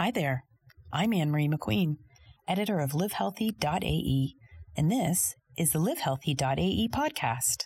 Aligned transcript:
Hi 0.00 0.10
there. 0.10 0.44
I'm 0.94 1.12
Ann 1.12 1.30
Marie 1.30 1.46
McQueen, 1.46 1.96
editor 2.48 2.80
of 2.80 2.92
livehealthy.ae, 2.92 4.34
and 4.74 4.90
this 4.90 5.34
is 5.58 5.72
the 5.72 5.78
livehealthy.ae 5.78 6.88
podcast. 6.88 7.64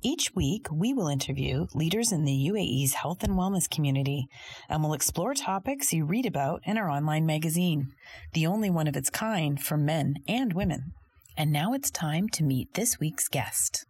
Each 0.00 0.30
week, 0.36 0.68
we 0.70 0.94
will 0.94 1.08
interview 1.08 1.66
leaders 1.74 2.12
in 2.12 2.24
the 2.24 2.50
UAE's 2.52 2.94
health 2.94 3.24
and 3.24 3.32
wellness 3.32 3.68
community, 3.68 4.28
and 4.68 4.80
we'll 4.84 4.92
explore 4.92 5.34
topics 5.34 5.92
you 5.92 6.04
read 6.04 6.24
about 6.24 6.60
in 6.62 6.78
our 6.78 6.88
online 6.88 7.26
magazine, 7.26 7.88
the 8.32 8.46
only 8.46 8.70
one 8.70 8.86
of 8.86 8.96
its 8.96 9.10
kind 9.10 9.60
for 9.60 9.76
men 9.76 10.14
and 10.28 10.52
women. 10.52 10.92
And 11.36 11.50
now 11.50 11.72
it's 11.72 11.90
time 11.90 12.28
to 12.28 12.44
meet 12.44 12.74
this 12.74 13.00
week's 13.00 13.26
guest. 13.26 13.86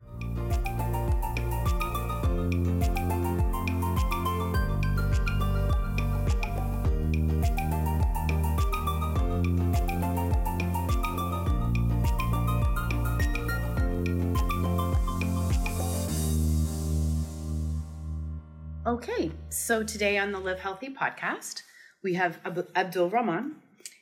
Okay, 18.87 19.33
so 19.49 19.83
today 19.83 20.19
on 20.19 20.31
the 20.31 20.39
Live 20.39 20.61
Healthy 20.61 20.91
podcast, 20.91 21.63
we 22.03 22.13
have 22.15 22.39
Ab- 22.45 22.69
Abdul 22.77 23.09
Rahman. 23.09 23.57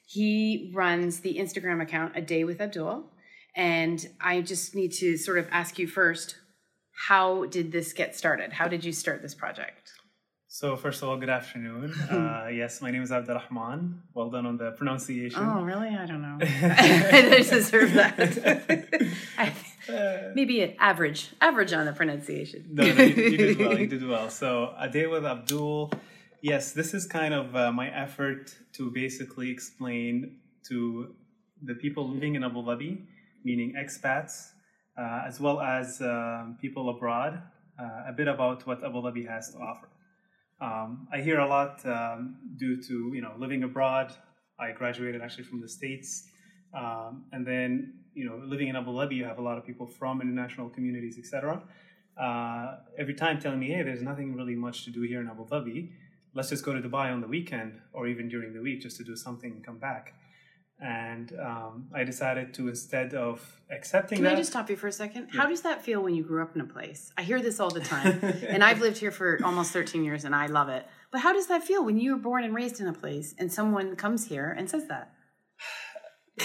He 0.08 0.72
runs 0.74 1.20
the 1.20 1.36
Instagram 1.38 1.80
account 1.80 2.16
A 2.16 2.20
Day 2.20 2.42
with 2.42 2.60
Abdul. 2.60 3.04
And 3.54 4.04
I 4.20 4.40
just 4.40 4.74
need 4.74 4.90
to 4.94 5.16
sort 5.16 5.38
of 5.38 5.46
ask 5.52 5.78
you 5.78 5.86
first 5.86 6.34
how 7.06 7.44
did 7.44 7.70
this 7.70 7.92
get 7.92 8.16
started? 8.16 8.52
How 8.52 8.66
did 8.66 8.84
you 8.84 8.92
start 8.92 9.22
this 9.22 9.36
project? 9.36 9.92
So, 10.48 10.76
first 10.76 11.00
of 11.00 11.08
all, 11.08 11.16
good 11.16 11.30
afternoon. 11.30 11.94
Uh, 12.10 12.48
yes, 12.48 12.82
my 12.82 12.90
name 12.90 13.02
is 13.02 13.12
Abdul 13.12 13.36
Rahman. 13.36 14.02
Well 14.14 14.30
done 14.30 14.46
on 14.46 14.56
the 14.56 14.72
pronunciation. 14.72 15.40
Oh, 15.40 15.62
really? 15.62 15.90
I 15.90 16.06
don't 16.06 16.22
know. 16.22 16.38
I 16.42 17.46
deserve 17.48 17.92
that. 17.94 18.18
Uh, 19.38 19.50
Maybe 20.34 20.62
an 20.62 20.74
average, 20.78 21.30
average 21.40 21.72
on 21.72 21.86
the 21.86 21.92
pronunciation. 21.92 22.66
no, 22.70 22.84
no, 22.84 23.02
you, 23.02 23.14
you 23.14 23.36
did 23.36 23.58
well. 23.58 23.78
You 23.78 23.86
did 23.94 24.08
well. 24.08 24.30
So, 24.30 24.74
a 24.78 24.88
day 24.88 25.06
with 25.06 25.24
Abdul. 25.24 25.92
Yes, 26.40 26.72
this 26.72 26.94
is 26.94 27.06
kind 27.06 27.34
of 27.34 27.54
uh, 27.54 27.72
my 27.72 27.88
effort 27.88 28.54
to 28.74 28.90
basically 28.90 29.50
explain 29.50 30.38
to 30.68 31.14
the 31.62 31.74
people 31.74 32.08
living 32.08 32.34
in 32.34 32.44
Abu 32.44 32.62
Dhabi, 32.62 33.06
meaning 33.44 33.74
expats, 33.78 34.50
uh, 34.98 35.22
as 35.26 35.40
well 35.40 35.60
as 35.60 36.00
um, 36.00 36.58
people 36.60 36.88
abroad, 36.90 37.40
uh, 37.78 38.08
a 38.08 38.12
bit 38.12 38.28
about 38.28 38.66
what 38.66 38.84
Abu 38.84 38.98
Dhabi 39.02 39.28
has 39.28 39.52
to 39.52 39.58
offer. 39.58 39.88
Um, 40.60 41.08
I 41.12 41.20
hear 41.20 41.40
a 41.40 41.46
lot 41.46 41.84
um, 41.86 42.36
due 42.56 42.80
to 42.82 43.12
you 43.14 43.20
know 43.20 43.32
living 43.38 43.62
abroad. 43.64 44.12
I 44.58 44.72
graduated 44.72 45.20
actually 45.20 45.44
from 45.44 45.60
the 45.60 45.68
states, 45.68 46.28
um, 46.72 47.24
and 47.32 47.46
then 47.46 47.94
you 48.14 48.24
know 48.28 48.40
living 48.44 48.68
in 48.68 48.76
Abu 48.76 48.90
Dhabi, 48.90 49.16
you 49.16 49.24
have 49.24 49.38
a 49.38 49.42
lot 49.42 49.58
of 49.58 49.64
people 49.64 49.86
from 49.86 50.20
international 50.20 50.68
communities, 50.68 51.18
etc. 51.18 51.62
Uh, 52.20 52.76
every 52.98 53.14
time 53.14 53.40
telling 53.40 53.60
me, 53.60 53.68
"Hey, 53.68 53.82
there's 53.82 54.02
nothing 54.02 54.34
really 54.34 54.54
much 54.54 54.84
to 54.84 54.90
do 54.90 55.02
here 55.02 55.20
in 55.20 55.28
Abu 55.28 55.46
Dhabi. 55.46 55.90
Let's 56.34 56.50
just 56.50 56.64
go 56.64 56.72
to 56.72 56.80
Dubai 56.80 57.12
on 57.12 57.20
the 57.20 57.26
weekend, 57.26 57.80
or 57.92 58.06
even 58.06 58.28
during 58.28 58.52
the 58.52 58.60
week, 58.60 58.80
just 58.80 58.96
to 58.98 59.04
do 59.04 59.16
something 59.16 59.52
and 59.52 59.64
come 59.64 59.78
back." 59.78 60.14
And 60.82 61.32
um, 61.38 61.88
I 61.94 62.02
decided 62.02 62.52
to 62.54 62.68
instead 62.68 63.14
of 63.14 63.40
accepting 63.70 64.16
Can 64.16 64.24
that. 64.24 64.32
I 64.32 64.36
just 64.36 64.50
stop 64.50 64.68
you 64.68 64.74
for 64.74 64.88
a 64.88 64.92
second? 64.92 65.28
How 65.30 65.46
does 65.46 65.60
that 65.62 65.84
feel 65.84 66.02
when 66.02 66.14
you 66.16 66.24
grew 66.24 66.42
up 66.42 66.56
in 66.56 66.60
a 66.60 66.64
place? 66.66 67.12
I 67.16 67.22
hear 67.22 67.40
this 67.40 67.60
all 67.60 67.70
the 67.70 67.80
time, 67.80 68.18
and 68.48 68.64
I've 68.64 68.80
lived 68.80 68.98
here 68.98 69.12
for 69.12 69.38
almost 69.44 69.70
13 69.70 70.02
years 70.02 70.24
and 70.24 70.34
I 70.34 70.46
love 70.46 70.68
it. 70.68 70.84
But 71.12 71.20
how 71.20 71.32
does 71.32 71.46
that 71.46 71.62
feel 71.62 71.84
when 71.84 71.98
you 71.98 72.16
were 72.16 72.18
born 72.18 72.42
and 72.42 72.52
raised 72.52 72.80
in 72.80 72.88
a 72.88 72.92
place 72.92 73.32
and 73.38 73.52
someone 73.52 73.94
comes 73.94 74.26
here 74.26 74.52
and 74.58 74.68
says 74.68 74.88
that? 74.88 75.12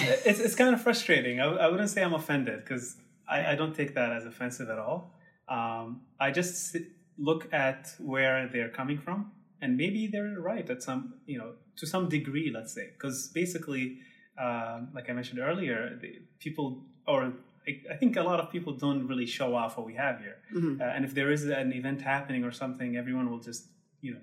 It's, 0.01 0.39
it's 0.39 0.55
kind 0.55 0.73
of 0.73 0.81
frustrating. 0.81 1.39
I, 1.39 1.45
I 1.45 1.67
wouldn't 1.67 1.89
say 1.89 2.03
I'm 2.03 2.13
offended 2.13 2.59
because 2.63 2.97
I, 3.27 3.51
I 3.51 3.55
don't 3.55 3.75
take 3.75 3.95
that 3.95 4.11
as 4.11 4.25
offensive 4.25 4.69
at 4.69 4.79
all. 4.79 5.13
Um, 5.47 6.01
I 6.19 6.31
just 6.31 6.71
sit- 6.71 6.91
look 7.17 7.51
at 7.53 7.89
where 7.99 8.47
they're 8.47 8.69
coming 8.69 8.99
from, 8.99 9.31
and 9.61 9.77
maybe 9.77 10.07
they're 10.07 10.39
right 10.39 10.69
at 10.69 10.83
some, 10.83 11.15
you 11.25 11.37
know, 11.37 11.53
to 11.77 11.87
some 11.87 12.09
degree, 12.09 12.51
let's 12.53 12.73
say, 12.73 12.89
because 12.93 13.29
basically, 13.33 13.99
um, 14.37 14.89
like 14.93 15.09
I 15.09 15.13
mentioned 15.13 15.39
earlier, 15.39 15.97
the 16.01 16.21
people 16.39 16.83
or 17.07 17.33
I, 17.67 17.95
think 17.95 18.15
a 18.15 18.23
lot 18.23 18.39
of 18.39 18.49
people 18.49 18.73
don't 18.73 19.07
really 19.07 19.25
show 19.25 19.53
off 19.53 19.77
what 19.77 19.85
we 19.85 19.95
have 19.95 20.19
here, 20.19 20.37
uh, 20.81 20.85
and 20.85 21.03
if 21.03 21.13
there 21.13 21.31
is 21.31 21.45
an 21.45 21.73
event 21.73 22.01
happening 22.01 22.43
or 22.43 22.51
something, 22.51 22.95
everyone 22.95 23.29
will 23.29 23.39
just, 23.39 23.67
you 24.01 24.13
know, 24.13 24.21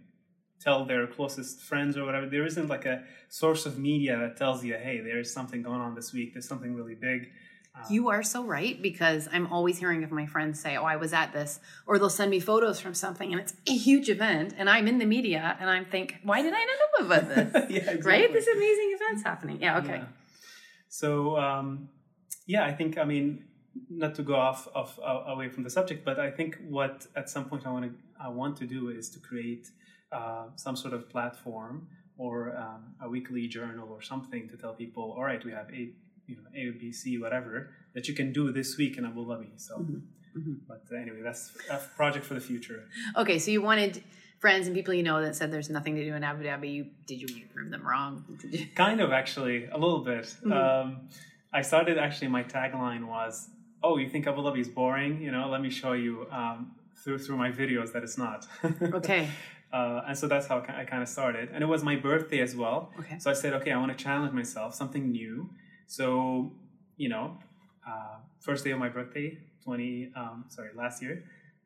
tell 0.65 0.85
their 0.87 1.07
closest 1.07 1.61
friends 1.61 1.97
or 1.97 2.05
whatever. 2.05 2.27
There 2.27 2.47
isn't 2.47 2.69
like 2.69 2.87
a 2.87 3.05
source 3.29 3.67
of 3.67 3.79
media 3.79 4.17
that 4.19 4.37
tells 4.37 4.65
you, 4.65 4.75
hey, 4.75 5.01
there's 5.01 5.33
something 5.33 5.63
going 5.63 5.81
on 5.81 5.95
this 5.95 6.13
week. 6.13 6.33
There's 6.33 6.49
something 6.49 6.75
really 6.75 6.95
big. 6.95 7.31
You 7.91 8.09
are 8.09 8.23
so 8.23 8.45
right 8.45 8.81
because 8.81 9.29
I'm 9.33 9.53
always 9.53 9.79
hearing 9.79 10.05
of 10.05 10.13
my 10.13 10.27
friends 10.27 10.61
say, 10.61 10.77
"Oh, 10.77 10.85
I 10.85 10.95
was 10.95 11.13
at 11.13 11.33
this," 11.33 11.59
or 11.89 11.99
they'll 11.99 12.09
send 12.09 12.31
me 12.31 12.39
photos 12.39 12.79
from 12.79 12.95
something, 12.95 13.33
and 13.33 13.41
it's 13.41 13.53
a 13.67 13.77
huge 13.77 14.09
event, 14.09 14.55
and 14.57 14.71
I'm 14.71 14.87
in 14.87 14.99
the 14.99 15.07
media, 15.07 15.57
and 15.59 15.69
I'm 15.69 15.85
think, 15.85 16.21
"Why 16.23 16.41
did 16.41 16.55
I 16.55 16.65
not 16.65 16.79
know 17.01 17.07
about 17.07 17.35
this?" 17.35 17.53
yeah, 17.71 17.79
exactly. 17.79 18.13
Right? 18.13 18.33
This 18.33 18.47
amazing 18.47 18.97
event's 18.97 19.25
happening. 19.25 19.59
Yeah. 19.61 19.79
Okay. 19.79 19.97
Yeah. 19.97 20.05
So 20.89 21.37
um, 21.37 21.89
yeah, 22.47 22.65
I 22.65 22.73
think 22.73 22.97
I 22.97 23.05
mean 23.05 23.45
not 23.91 24.15
to 24.15 24.23
go 24.23 24.37
off, 24.37 24.69
off 24.73 24.99
uh, 25.01 25.33
away 25.33 25.49
from 25.49 25.65
the 25.65 25.71
subject, 25.71 26.05
but 26.05 26.21
I 26.21 26.31
think 26.31 26.59
what 26.69 27.09
at 27.17 27.29
some 27.29 27.47
point 27.47 27.67
I 27.67 27.73
want 27.73 27.87
to 27.87 27.93
I 28.21 28.29
want 28.29 28.57
to 28.59 28.67
do 28.67 28.91
is 28.91 29.11
to 29.11 29.19
create 29.19 29.67
uh, 30.15 30.45
some 30.57 30.77
sort 30.77 30.95
of 30.95 31.09
platform 31.15 31.89
or 32.17 32.35
um, 32.57 32.83
a 33.03 33.09
weekly 33.09 33.45
journal 33.49 33.89
or 33.91 34.01
something 34.13 34.49
to 34.49 34.57
tell 34.57 34.73
people, 34.75 35.05
all 35.17 35.25
right, 35.25 35.43
we 35.45 35.53
have 35.53 35.69
a 35.73 35.83
you 36.27 36.37
know 36.37 36.43
A, 36.55 36.71
B, 36.81 36.93
C, 36.93 37.19
whatever 37.19 37.55
that 37.95 38.09
you 38.09 38.15
can 38.15 38.33
do 38.33 38.45
this 38.59 38.77
week 38.79 38.97
in 38.99 39.05
Abu 39.05 39.25
Dhabi. 39.27 39.51
So, 39.57 39.75
Mm-hmm. 40.37 40.55
but 40.67 40.83
anyway, 41.03 41.23
that's 41.23 41.53
a 41.71 41.79
project 41.97 42.25
for 42.29 42.35
the 42.35 42.41
future. 42.41 42.81
Okay. 43.17 43.39
So 43.39 43.53
you 43.53 43.63
wanted 43.63 44.03
friends 44.41 44.67
and 44.67 44.75
people 44.75 44.93
you 44.93 45.05
know 45.05 45.23
that 45.23 45.37
said 45.37 45.53
there's 45.53 45.71
nothing 45.71 45.95
to 45.95 46.05
do 46.05 46.13
in 46.15 46.25
Abu 46.25 46.43
Dhabi. 46.43 46.69
You 46.75 46.87
did 47.07 47.19
you 47.23 47.29
prove 47.55 47.71
them 47.71 47.87
wrong? 47.87 48.13
Kind 48.75 49.01
of, 49.01 49.13
actually, 49.13 49.67
a 49.67 49.79
little 49.85 50.01
bit. 50.13 50.25
Mm-hmm. 50.25 50.53
Um, 50.53 51.09
I 51.53 51.63
started 51.63 51.99
actually. 51.99 52.29
My 52.29 52.43
tagline 52.43 53.05
was, 53.07 53.49
"Oh, 53.85 53.97
you 54.03 54.09
think 54.09 54.27
Abu 54.27 54.41
Dhabi 54.43 54.59
is 54.67 54.69
boring? 54.69 55.23
You 55.23 55.31
know, 55.31 55.49
let 55.55 55.61
me 55.67 55.71
show 55.71 55.93
you 55.93 56.27
um, 56.33 56.73
through 57.05 57.19
through 57.19 57.37
my 57.45 57.51
videos 57.53 57.93
that 57.93 58.03
it's 58.03 58.19
not." 58.19 58.41
Okay. 59.01 59.29
Uh, 59.77 60.07
and 60.09 60.17
so 60.21 60.25
that's 60.33 60.47
how 60.51 60.59
I 60.83 60.85
kind 60.93 61.03
of 61.07 61.09
started. 61.19 61.47
And 61.53 61.61
it 61.67 61.71
was 61.75 61.83
my 61.91 61.97
birthday 62.09 62.41
as 62.49 62.53
well. 62.63 62.81
Okay. 63.01 63.17
So 63.23 63.27
I 63.35 63.37
said, 63.43 63.53
okay, 63.59 63.73
I 63.77 63.79
want 63.83 63.91
to 63.97 64.01
challenge 64.07 64.33
myself, 64.43 64.69
something 64.83 65.05
new. 65.21 65.37
So, 65.99 66.07
you 67.03 67.09
know, 67.15 67.27
uh, 67.91 68.17
first 68.47 68.61
day 68.65 68.71
of 68.77 68.79
my 68.79 68.91
birthday, 68.99 69.29
20, 69.65 70.13
um, 70.21 70.37
sorry, 70.49 70.71
last 70.83 70.97
year, 71.03 71.15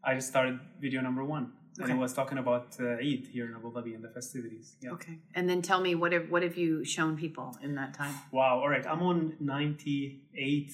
I 0.09 0.15
just 0.19 0.29
started 0.35 0.55
video 0.81 1.01
number 1.09 1.23
one. 1.37 1.47
And 1.77 1.85
Okay. 1.85 1.93
it 1.93 2.01
was 2.07 2.13
talking 2.21 2.39
about 2.45 2.67
uh, 2.81 3.07
Eid 3.09 3.23
here 3.35 3.47
in 3.49 3.55
Abu 3.55 3.69
Dhabi 3.75 3.93
and 3.97 4.03
the 4.03 4.13
festivities. 4.19 4.67
Yeah. 4.81 4.93
Okay. 4.97 5.17
And 5.37 5.45
then 5.49 5.61
tell 5.71 5.81
me 5.87 5.91
what 6.01 6.11
have 6.17 6.27
what 6.33 6.43
have 6.43 6.57
you 6.63 6.71
shown 6.95 7.13
people 7.25 7.49
in 7.67 7.73
that 7.81 7.91
time? 8.01 8.15
Wow. 8.33 8.55
All 8.63 8.71
right. 8.75 8.87
I'm 8.93 9.03
on 9.11 9.19
98, 9.39 10.73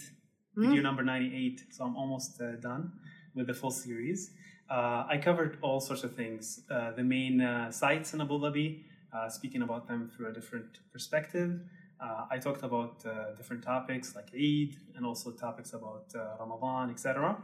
Hmm? 0.54 0.68
video 0.68 0.82
number 0.88 1.02
98. 1.02 1.60
So 1.74 1.84
I'm 1.84 1.96
almost 1.96 2.40
uh, 2.40 2.52
done 2.68 2.92
with 3.34 3.46
the 3.48 3.54
full 3.54 3.72
series. 3.72 4.30
Uh, 4.70 5.04
I 5.08 5.18
covered 5.18 5.58
all 5.62 5.80
sorts 5.80 6.04
of 6.04 6.14
things. 6.16 6.62
Uh, 6.70 6.92
the 6.92 7.02
main 7.04 7.40
uh, 7.40 7.70
sites 7.70 8.14
in 8.14 8.20
Abu 8.20 8.38
Dhabi, 8.38 8.82
uh, 9.12 9.28
speaking 9.28 9.62
about 9.62 9.86
them 9.86 10.10
through 10.14 10.28
a 10.28 10.32
different 10.32 10.78
perspective. 10.92 11.60
Uh, 12.00 12.26
I 12.30 12.38
talked 12.38 12.62
about 12.64 13.04
uh, 13.06 13.32
different 13.36 13.62
topics 13.62 14.14
like 14.16 14.28
Eid 14.34 14.76
and 14.96 15.04
also 15.06 15.30
topics 15.30 15.72
about 15.74 16.06
uh, 16.14 16.36
Ramadan, 16.40 16.90
etc. 16.90 17.36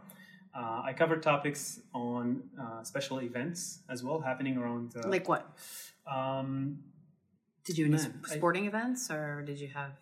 Uh, 0.54 0.82
I 0.84 0.92
covered 0.92 1.22
topics 1.22 1.80
on 1.94 2.42
uh, 2.60 2.82
special 2.82 3.20
events 3.22 3.80
as 3.88 4.02
well 4.02 4.20
happening 4.20 4.56
around. 4.56 4.94
Uh, 4.96 5.08
Like 5.08 5.28
what? 5.28 5.46
um, 6.06 6.78
Did 7.64 7.78
you 7.78 7.86
do 7.88 7.94
any 7.94 8.02
I- 8.02 8.34
sporting 8.36 8.64
events 8.66 9.10
or 9.10 9.42
did 9.42 9.60
you 9.60 9.68
have? 9.68 9.92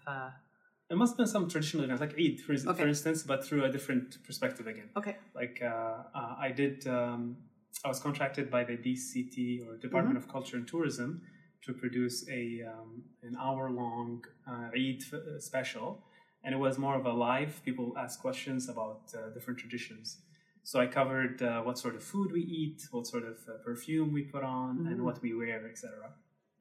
It 0.90 0.96
must 0.96 1.12
have 1.12 1.18
been 1.18 1.26
some 1.26 1.48
traditional 1.50 1.84
events 1.84 2.00
like 2.00 2.14
Eid, 2.18 2.40
for, 2.40 2.52
Okay. 2.54 2.82
for 2.82 2.88
instance, 2.88 3.22
but 3.22 3.44
through 3.44 3.64
a 3.64 3.70
different 3.70 4.22
perspective 4.24 4.66
again. 4.66 4.88
Okay. 4.96 5.16
Like 5.34 5.60
uh, 5.62 5.66
uh, 6.14 6.36
I 6.38 6.50
did, 6.50 6.86
um, 6.86 7.36
I 7.84 7.88
was 7.88 8.00
contracted 8.00 8.50
by 8.50 8.64
the 8.64 8.76
DCT 8.76 9.66
or 9.66 9.76
Department 9.76 10.16
of 10.16 10.28
Culture 10.28 10.56
and 10.56 10.66
Tourism 10.66 11.22
to 11.64 11.72
produce 11.74 12.26
a 12.30 12.62
um, 12.72 13.02
an 13.22 13.36
hour 13.38 13.70
long 13.70 14.24
uh, 14.50 14.70
Eid 14.74 15.02
f- 15.02 15.12
uh, 15.14 15.38
special, 15.38 16.02
and 16.42 16.54
it 16.54 16.58
was 16.58 16.78
more 16.78 16.96
of 16.96 17.04
a 17.04 17.12
live. 17.12 17.60
People 17.64 17.92
ask 17.98 18.20
questions 18.20 18.68
about 18.70 19.02
uh, 19.14 19.28
different 19.34 19.58
traditions. 19.58 20.18
So 20.62 20.80
I 20.80 20.86
covered 20.86 21.42
uh, 21.42 21.62
what 21.62 21.78
sort 21.78 21.96
of 21.96 22.02
food 22.02 22.32
we 22.32 22.42
eat, 22.42 22.82
what 22.92 23.06
sort 23.06 23.24
of 23.24 23.36
uh, 23.48 23.52
perfume 23.64 24.12
we 24.12 24.22
put 24.22 24.42
on, 24.42 24.86
and 24.90 25.02
what 25.04 25.20
we 25.22 25.34
wear, 25.34 25.66
etc. 25.68 26.12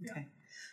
Okay. 0.10 0.28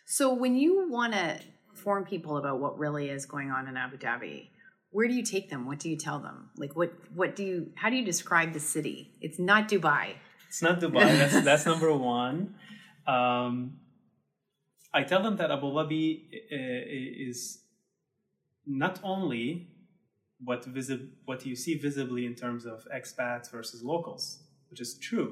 So 0.06 0.32
when 0.34 0.56
you 0.56 0.88
want 0.90 1.12
to 1.14 1.40
inform 1.74 2.04
people 2.04 2.36
about 2.36 2.60
what 2.60 2.78
really 2.78 3.10
is 3.10 3.26
going 3.26 3.50
on 3.50 3.66
in 3.68 3.76
Abu 3.76 3.96
Dhabi, 3.98 4.48
where 4.90 5.08
do 5.08 5.14
you 5.14 5.24
take 5.24 5.50
them? 5.50 5.66
What 5.66 5.78
do 5.80 5.90
you 5.90 5.96
tell 5.96 6.20
them? 6.20 6.50
Like 6.56 6.74
what 6.76 6.90
what 7.14 7.34
do 7.34 7.42
you 7.50 7.56
how 7.74 7.88
do 7.90 7.96
you 7.96 8.04
describe 8.04 8.52
the 8.52 8.64
city? 8.74 8.98
It's 9.20 9.40
not 9.50 9.68
Dubai. 9.68 10.06
It's 10.48 10.62
not 10.62 10.76
Dubai. 10.80 11.08
That's 11.20 11.40
that's 11.48 11.66
number 11.66 11.92
one. 11.92 12.36
Um, 13.06 13.54
I 14.98 15.02
tell 15.02 15.22
them 15.26 15.36
that 15.40 15.50
Abu 15.50 15.68
Dhabi 15.76 16.04
uh, 16.58 17.28
is 17.28 17.38
not 18.84 18.94
only 19.02 19.46
what 20.48 20.64
visi- 20.64 21.08
what 21.24 21.44
you 21.44 21.56
see 21.56 21.74
visibly 21.86 22.24
in 22.30 22.34
terms 22.44 22.64
of 22.64 22.86
expats 22.98 23.50
versus 23.50 23.82
locals, 23.82 24.24
which 24.70 24.80
is 24.80 24.96
true, 25.08 25.30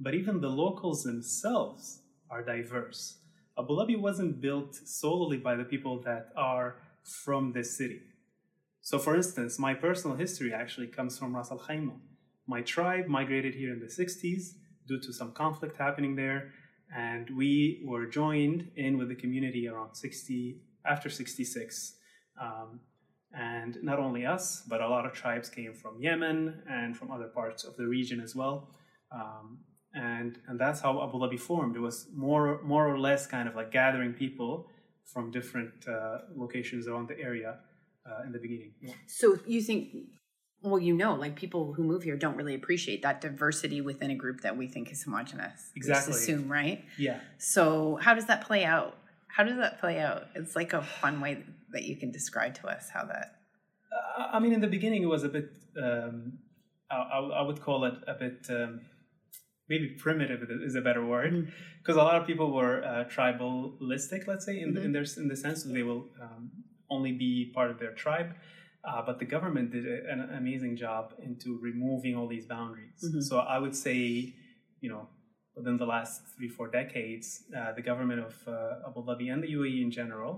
but 0.00 0.12
even 0.14 0.40
the 0.40 0.52
locals 0.64 0.98
themselves 1.10 1.82
are 2.30 2.42
diverse. 2.42 3.02
Abu 3.56 3.74
Dhabi 3.74 3.98
wasn't 3.98 4.40
built 4.40 4.74
solely 4.74 5.36
by 5.36 5.54
the 5.54 5.64
people 5.64 6.00
that 6.02 6.30
are 6.36 6.76
from 7.02 7.52
this 7.52 7.76
city. 7.76 8.00
So, 8.80 8.98
for 8.98 9.14
instance, 9.14 9.58
my 9.58 9.74
personal 9.74 10.16
history 10.16 10.52
actually 10.52 10.88
comes 10.88 11.16
from 11.16 11.34
Ras 11.34 11.50
Al 11.50 11.58
Khaimah. 11.58 11.98
My 12.46 12.62
tribe 12.62 13.06
migrated 13.06 13.54
here 13.54 13.72
in 13.72 13.80
the 13.80 13.86
60s 13.86 14.54
due 14.86 15.00
to 15.00 15.12
some 15.12 15.32
conflict 15.32 15.78
happening 15.78 16.16
there, 16.16 16.52
and 16.94 17.30
we 17.36 17.82
were 17.86 18.06
joined 18.06 18.70
in 18.76 18.98
with 18.98 19.08
the 19.08 19.14
community 19.14 19.68
around 19.68 19.94
60 19.94 20.60
after 20.84 21.08
66. 21.08 21.94
Um, 22.40 22.80
and 23.32 23.78
not 23.82 23.98
only 23.98 24.26
us, 24.26 24.62
but 24.68 24.80
a 24.80 24.88
lot 24.88 25.06
of 25.06 25.12
tribes 25.12 25.48
came 25.48 25.74
from 25.74 26.00
Yemen 26.00 26.62
and 26.68 26.96
from 26.96 27.10
other 27.10 27.28
parts 27.28 27.64
of 27.64 27.76
the 27.76 27.86
region 27.86 28.20
as 28.20 28.34
well. 28.34 28.68
Um, 29.10 29.60
and 29.94 30.38
and 30.48 30.58
that's 30.58 30.80
how 30.80 31.02
Abu 31.02 31.18
Dhabi 31.18 31.38
formed. 31.38 31.76
It 31.76 31.80
was 31.80 32.08
more 32.14 32.60
more 32.62 32.88
or 32.88 32.98
less 32.98 33.26
kind 33.26 33.48
of 33.48 33.54
like 33.54 33.70
gathering 33.70 34.12
people 34.12 34.68
from 35.04 35.30
different 35.30 35.86
uh, 35.88 36.18
locations 36.34 36.86
around 36.88 37.08
the 37.08 37.18
area 37.20 37.58
uh, 38.06 38.26
in 38.26 38.32
the 38.32 38.38
beginning. 38.38 38.72
Yeah. 38.80 38.94
So 39.06 39.38
you 39.46 39.60
think, 39.62 39.94
well, 40.62 40.78
you 40.78 40.94
know, 40.94 41.14
like 41.14 41.36
people 41.36 41.74
who 41.74 41.84
move 41.84 42.02
here 42.02 42.16
don't 42.16 42.36
really 42.36 42.54
appreciate 42.54 43.02
that 43.02 43.20
diversity 43.20 43.80
within 43.80 44.10
a 44.10 44.14
group 44.14 44.40
that 44.40 44.56
we 44.56 44.66
think 44.66 44.90
is 44.90 45.02
homogenous. 45.02 45.70
We 45.74 45.80
Exactly. 45.80 46.14
assume, 46.14 46.50
right? 46.50 46.84
Yeah. 46.98 47.20
So 47.38 47.98
how 48.02 48.14
does 48.14 48.26
that 48.26 48.40
play 48.46 48.64
out? 48.64 48.96
How 49.28 49.44
does 49.44 49.58
that 49.58 49.78
play 49.78 49.98
out? 50.00 50.28
It's 50.34 50.56
like 50.56 50.72
a 50.72 50.82
fun 50.82 51.20
way 51.20 51.44
that 51.72 51.84
you 51.84 51.96
can 51.96 52.10
describe 52.10 52.54
to 52.54 52.68
us 52.68 52.88
how 52.88 53.04
that. 53.04 53.36
Uh, 53.92 54.28
I 54.32 54.38
mean, 54.38 54.52
in 54.52 54.60
the 54.60 54.68
beginning, 54.68 55.02
it 55.02 55.06
was 55.08 55.22
a 55.24 55.28
bit. 55.28 55.50
Um, 55.80 56.38
I, 56.90 56.96
I 56.96 57.18
I 57.18 57.42
would 57.42 57.60
call 57.60 57.84
it 57.84 57.94
a 58.06 58.14
bit. 58.14 58.46
Um, 58.48 58.80
maybe 59.68 59.88
primitive 59.88 60.40
is 60.50 60.74
a 60.74 60.80
better 60.80 61.04
word, 61.04 61.52
because 61.78 61.96
a 61.96 62.02
lot 62.02 62.20
of 62.20 62.26
people 62.26 62.52
were 62.52 62.84
uh, 62.84 63.04
tribalistic. 63.16 64.26
Let's 64.26 64.44
say 64.44 64.60
in, 64.60 64.74
Mhm. 64.74 64.84
in 64.84 64.92
their 64.92 65.06
in 65.16 65.28
the 65.28 65.36
sense 65.36 65.62
that 65.64 65.72
they 65.72 65.82
will 65.82 66.04
um, 66.20 66.50
only 66.90 67.12
be 67.12 67.50
part 67.54 67.70
of 67.70 67.78
their 67.78 67.92
tribe. 67.92 68.30
Uh, 68.84 69.00
but 69.06 69.18
the 69.18 69.24
government 69.24 69.70
did 69.70 69.86
an 69.86 70.20
amazing 70.40 70.76
job 70.76 71.14
into 71.28 71.58
removing 71.68 72.14
all 72.16 72.28
these 72.28 72.46
boundaries. 72.46 73.00
Mhm. 73.02 73.22
So 73.22 73.38
I 73.38 73.58
would 73.58 73.74
say, 73.74 74.34
you 74.82 74.90
know, 74.92 75.08
within 75.56 75.76
the 75.78 75.86
last 75.86 76.14
three, 76.36 76.48
four 76.48 76.68
decades, 76.68 77.26
uh, 77.56 77.72
the 77.72 77.80
government 77.90 78.20
of 78.28 78.34
uh, 78.46 78.86
Abu 78.88 79.00
Dhabi 79.06 79.32
and 79.32 79.42
the 79.42 79.48
UAE 79.58 79.80
in 79.80 79.90
general 79.90 80.32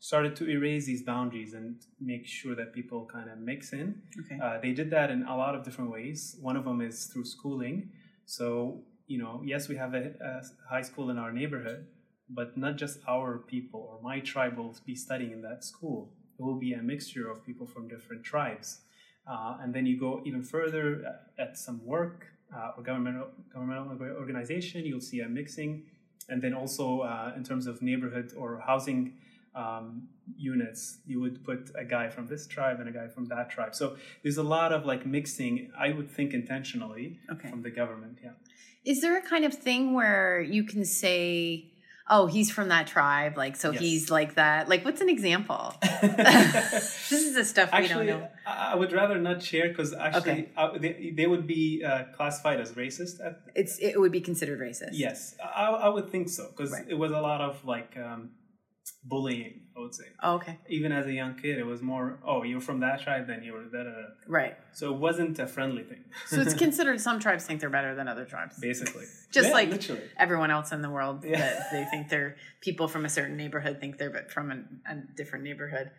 started 0.00 0.34
to 0.34 0.44
erase 0.56 0.84
these 0.86 1.04
boundaries 1.04 1.52
and 1.54 1.76
make 2.00 2.26
sure 2.26 2.54
that 2.56 2.72
people 2.72 3.06
kind 3.06 3.30
of 3.30 3.38
mix 3.38 3.72
in. 3.72 4.02
Okay. 4.20 4.36
Uh, 4.42 4.58
they 4.64 4.72
did 4.72 4.90
that 4.90 5.08
in 5.14 5.22
a 5.34 5.36
lot 5.36 5.54
of 5.54 5.62
different 5.62 5.90
ways. 5.92 6.36
One 6.40 6.56
of 6.56 6.64
them 6.64 6.80
is 6.80 6.96
through 7.06 7.26
schooling. 7.36 7.92
So, 8.26 8.82
you 9.06 9.18
know, 9.18 9.42
yes, 9.44 9.68
we 9.68 9.76
have 9.76 9.94
a, 9.94 10.12
a 10.20 10.42
high 10.68 10.82
school 10.82 11.10
in 11.10 11.18
our 11.18 11.32
neighborhood, 11.32 11.86
but 12.28 12.56
not 12.56 12.76
just 12.76 12.98
our 13.08 13.38
people 13.38 13.80
or 13.80 14.02
my 14.02 14.20
tribe 14.20 14.56
will 14.56 14.74
be 14.86 14.94
studying 14.94 15.32
in 15.32 15.42
that 15.42 15.64
school. 15.64 16.12
It 16.38 16.42
will 16.42 16.58
be 16.58 16.72
a 16.72 16.82
mixture 16.82 17.30
of 17.30 17.44
people 17.44 17.66
from 17.66 17.88
different 17.88 18.24
tribes. 18.24 18.80
Uh, 19.26 19.58
and 19.60 19.72
then 19.74 19.86
you 19.86 19.98
go 19.98 20.20
even 20.24 20.42
further 20.42 21.04
at, 21.38 21.48
at 21.48 21.58
some 21.58 21.84
work 21.84 22.26
uh, 22.54 22.72
or 22.76 22.82
governmental, 22.82 23.28
governmental 23.52 23.98
organization, 24.16 24.84
you'll 24.84 25.00
see 25.00 25.20
a 25.20 25.28
mixing. 25.28 25.84
And 26.28 26.40
then 26.42 26.54
also 26.54 27.00
uh, 27.00 27.32
in 27.36 27.44
terms 27.44 27.66
of 27.66 27.82
neighborhood 27.82 28.32
or 28.36 28.62
housing 28.64 29.14
um, 29.54 30.08
units, 30.36 30.98
you 31.06 31.20
would 31.20 31.44
put 31.44 31.70
a 31.76 31.84
guy 31.84 32.08
from 32.08 32.26
this 32.28 32.46
tribe 32.46 32.78
and 32.80 32.88
a 32.88 32.92
guy 32.92 33.08
from 33.08 33.26
that 33.26 33.50
tribe. 33.50 33.74
So 33.74 33.96
there's 34.22 34.38
a 34.38 34.42
lot 34.42 34.72
of 34.72 34.84
like 34.86 35.04
mixing, 35.06 35.70
I 35.78 35.92
would 35.92 36.10
think 36.10 36.32
intentionally 36.32 37.18
Okay. 37.30 37.48
from 37.50 37.62
the 37.62 37.70
government. 37.70 38.18
Yeah. 38.22 38.30
Is 38.84 39.00
there 39.00 39.16
a 39.16 39.22
kind 39.22 39.44
of 39.44 39.54
thing 39.54 39.94
where 39.94 40.40
you 40.40 40.64
can 40.64 40.84
say, 40.84 41.70
"Oh, 42.10 42.26
he's 42.26 42.50
from 42.50 42.68
that 42.70 42.88
tribe," 42.88 43.36
like 43.36 43.54
so 43.56 43.70
Yes. 43.70 43.80
he's 43.80 44.10
like 44.10 44.34
that? 44.34 44.68
Like, 44.68 44.84
what's 44.84 45.00
an 45.00 45.08
example? 45.08 45.74
this 45.82 47.12
is 47.12 47.34
the 47.34 47.44
stuff 47.44 47.70
we 47.72 47.78
Actually, 47.78 48.06
don't 48.06 48.20
know. 48.20 48.28
I 48.46 48.72
I 48.72 48.74
would 48.74 48.92
rather 48.92 49.18
not 49.18 49.42
share 49.42 49.68
because 49.68 49.92
actually 49.92 50.48
uh, 50.56 50.78
they, 50.78 51.12
they 51.16 51.26
would 51.26 51.46
be 51.46 51.84
uh, 51.84 52.04
classified 52.16 52.58
as 52.60 52.72
racist. 52.72 53.24
At, 53.24 53.40
It's 53.54 53.78
it 53.78 54.00
would 54.00 54.12
be 54.12 54.20
considered 54.20 54.58
racist. 54.60 54.90
yes, 54.92 55.36
I, 55.44 55.66
I 55.86 55.88
would 55.88 56.08
think 56.10 56.28
so 56.28 56.48
because 56.50 56.72
Right. 56.72 56.86
it 56.88 56.94
was 57.04 57.12
a 57.12 57.20
lot 57.20 57.40
of 57.40 57.64
like 57.64 57.96
um, 57.96 58.30
bullying. 59.04 59.60
I 59.76 59.80
would 59.80 59.94
say 59.94 60.04
Oh, 60.22 60.34
okay. 60.34 60.58
even 60.68 60.92
as 60.92 61.06
a 61.06 61.12
young 61.12 61.34
kid, 61.34 61.58
it 61.58 61.64
was 61.64 61.80
more. 61.80 62.18
Oh, 62.26 62.42
you're 62.42 62.60
from 62.60 62.80
that 62.80 63.00
tribe, 63.00 63.26
then 63.26 63.42
you 63.42 63.54
were 63.54 63.64
da. 63.64 63.90
Right. 64.28 64.54
So 64.72 64.92
it 64.94 64.98
wasn't 64.98 65.38
a 65.38 65.46
friendly 65.46 65.82
thing. 65.82 66.04
So 66.26 66.40
it's 66.40 66.52
considered 66.66 67.00
some 67.00 67.18
tribes 67.18 67.44
think 67.46 67.60
they're 67.60 67.70
better 67.70 67.94
than 67.94 68.06
other 68.06 68.24
tribes. 68.26 68.58
basically 68.60 69.06
Just 69.30 69.48
Yeah, 69.48 69.54
like 69.54 69.70
literally. 69.70 70.02
everyone 70.18 70.50
else 70.50 70.72
in 70.72 70.82
the 70.82 70.90
world 70.90 71.24
Yeah. 71.24 71.38
that 71.40 71.70
they 71.72 71.84
think 71.90 72.10
they're 72.10 72.36
people 72.60 72.86
from 72.86 73.04
a 73.06 73.08
certain 73.08 73.36
neighborhood 73.36 73.80
think 73.80 73.96
they're 73.96 74.10
but 74.10 74.30
from 74.30 74.50
a, 74.52 74.92
a 74.92 74.96
different 75.16 75.44
neighborhood. 75.44 75.90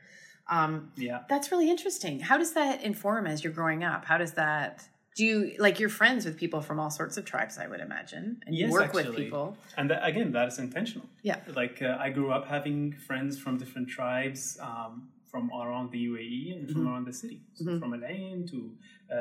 Um, 0.48 0.92
Yeah. 0.96 1.22
that's 1.28 1.52
really 1.52 1.70
interesting. 1.72 2.20
How 2.20 2.38
does 2.38 2.54
that 2.54 2.84
inform 2.84 3.26
as 3.28 3.44
you're 3.44 3.54
growing 3.54 3.84
up? 3.84 4.06
How 4.06 4.18
does 4.18 4.34
that 4.34 4.88
do 5.16 5.26
you 5.26 5.56
like 5.60 5.80
you're 5.80 5.90
friends 5.90 6.26
with 6.26 6.38
people 6.38 6.62
from 6.62 6.80
all 6.80 6.90
sorts 6.90 7.18
of 7.18 7.26
tribes? 7.26 7.58
I 7.58 7.68
would 7.68 7.80
imagine, 7.80 8.42
and 8.46 8.56
you 8.56 8.66
Yes, 8.66 8.72
work 8.72 8.94
with 8.94 9.16
people. 9.16 9.58
And 9.78 9.90
that, 9.90 10.06
again, 10.06 10.32
that 10.32 10.48
is 10.48 10.60
intentional. 10.60 11.08
Yeah. 11.22 11.40
Like 11.48 11.82
uh, 11.82 11.98
I 12.00 12.10
grew 12.10 12.32
up 12.32 12.48
having 12.48 12.94
friends 12.94 13.38
from 13.40 13.58
different 13.58 13.88
tribes 13.90 14.58
um, 14.62 15.10
from 15.32 15.50
around 15.52 15.92
the 15.92 16.02
UAE 16.10 16.54
and 16.56 16.70
from 16.72 16.82
Mhm. 16.82 16.88
around 16.90 17.06
the 17.06 17.14
city, 17.14 17.40
so 17.54 17.66
Mhm. 17.66 17.80
from 17.80 17.94
Al 17.94 18.06
Ain 18.06 18.46
to 18.52 18.58
uh, 19.12 19.16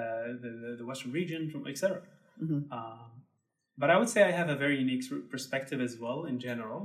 the, 0.44 0.76
the 0.78 0.84
Western 0.90 1.12
region, 1.12 1.50
from 1.50 1.66
etc. 1.66 2.02
Mhm. 2.42 2.70
Um, 2.72 3.10
but 3.78 3.88
I 3.90 3.96
would 3.98 4.08
say 4.14 4.22
I 4.22 4.30
have 4.40 4.48
a 4.48 4.56
very 4.64 4.76
unique 4.78 5.04
perspective 5.30 5.80
as 5.80 5.98
well 5.98 6.24
in 6.24 6.38
general 6.38 6.82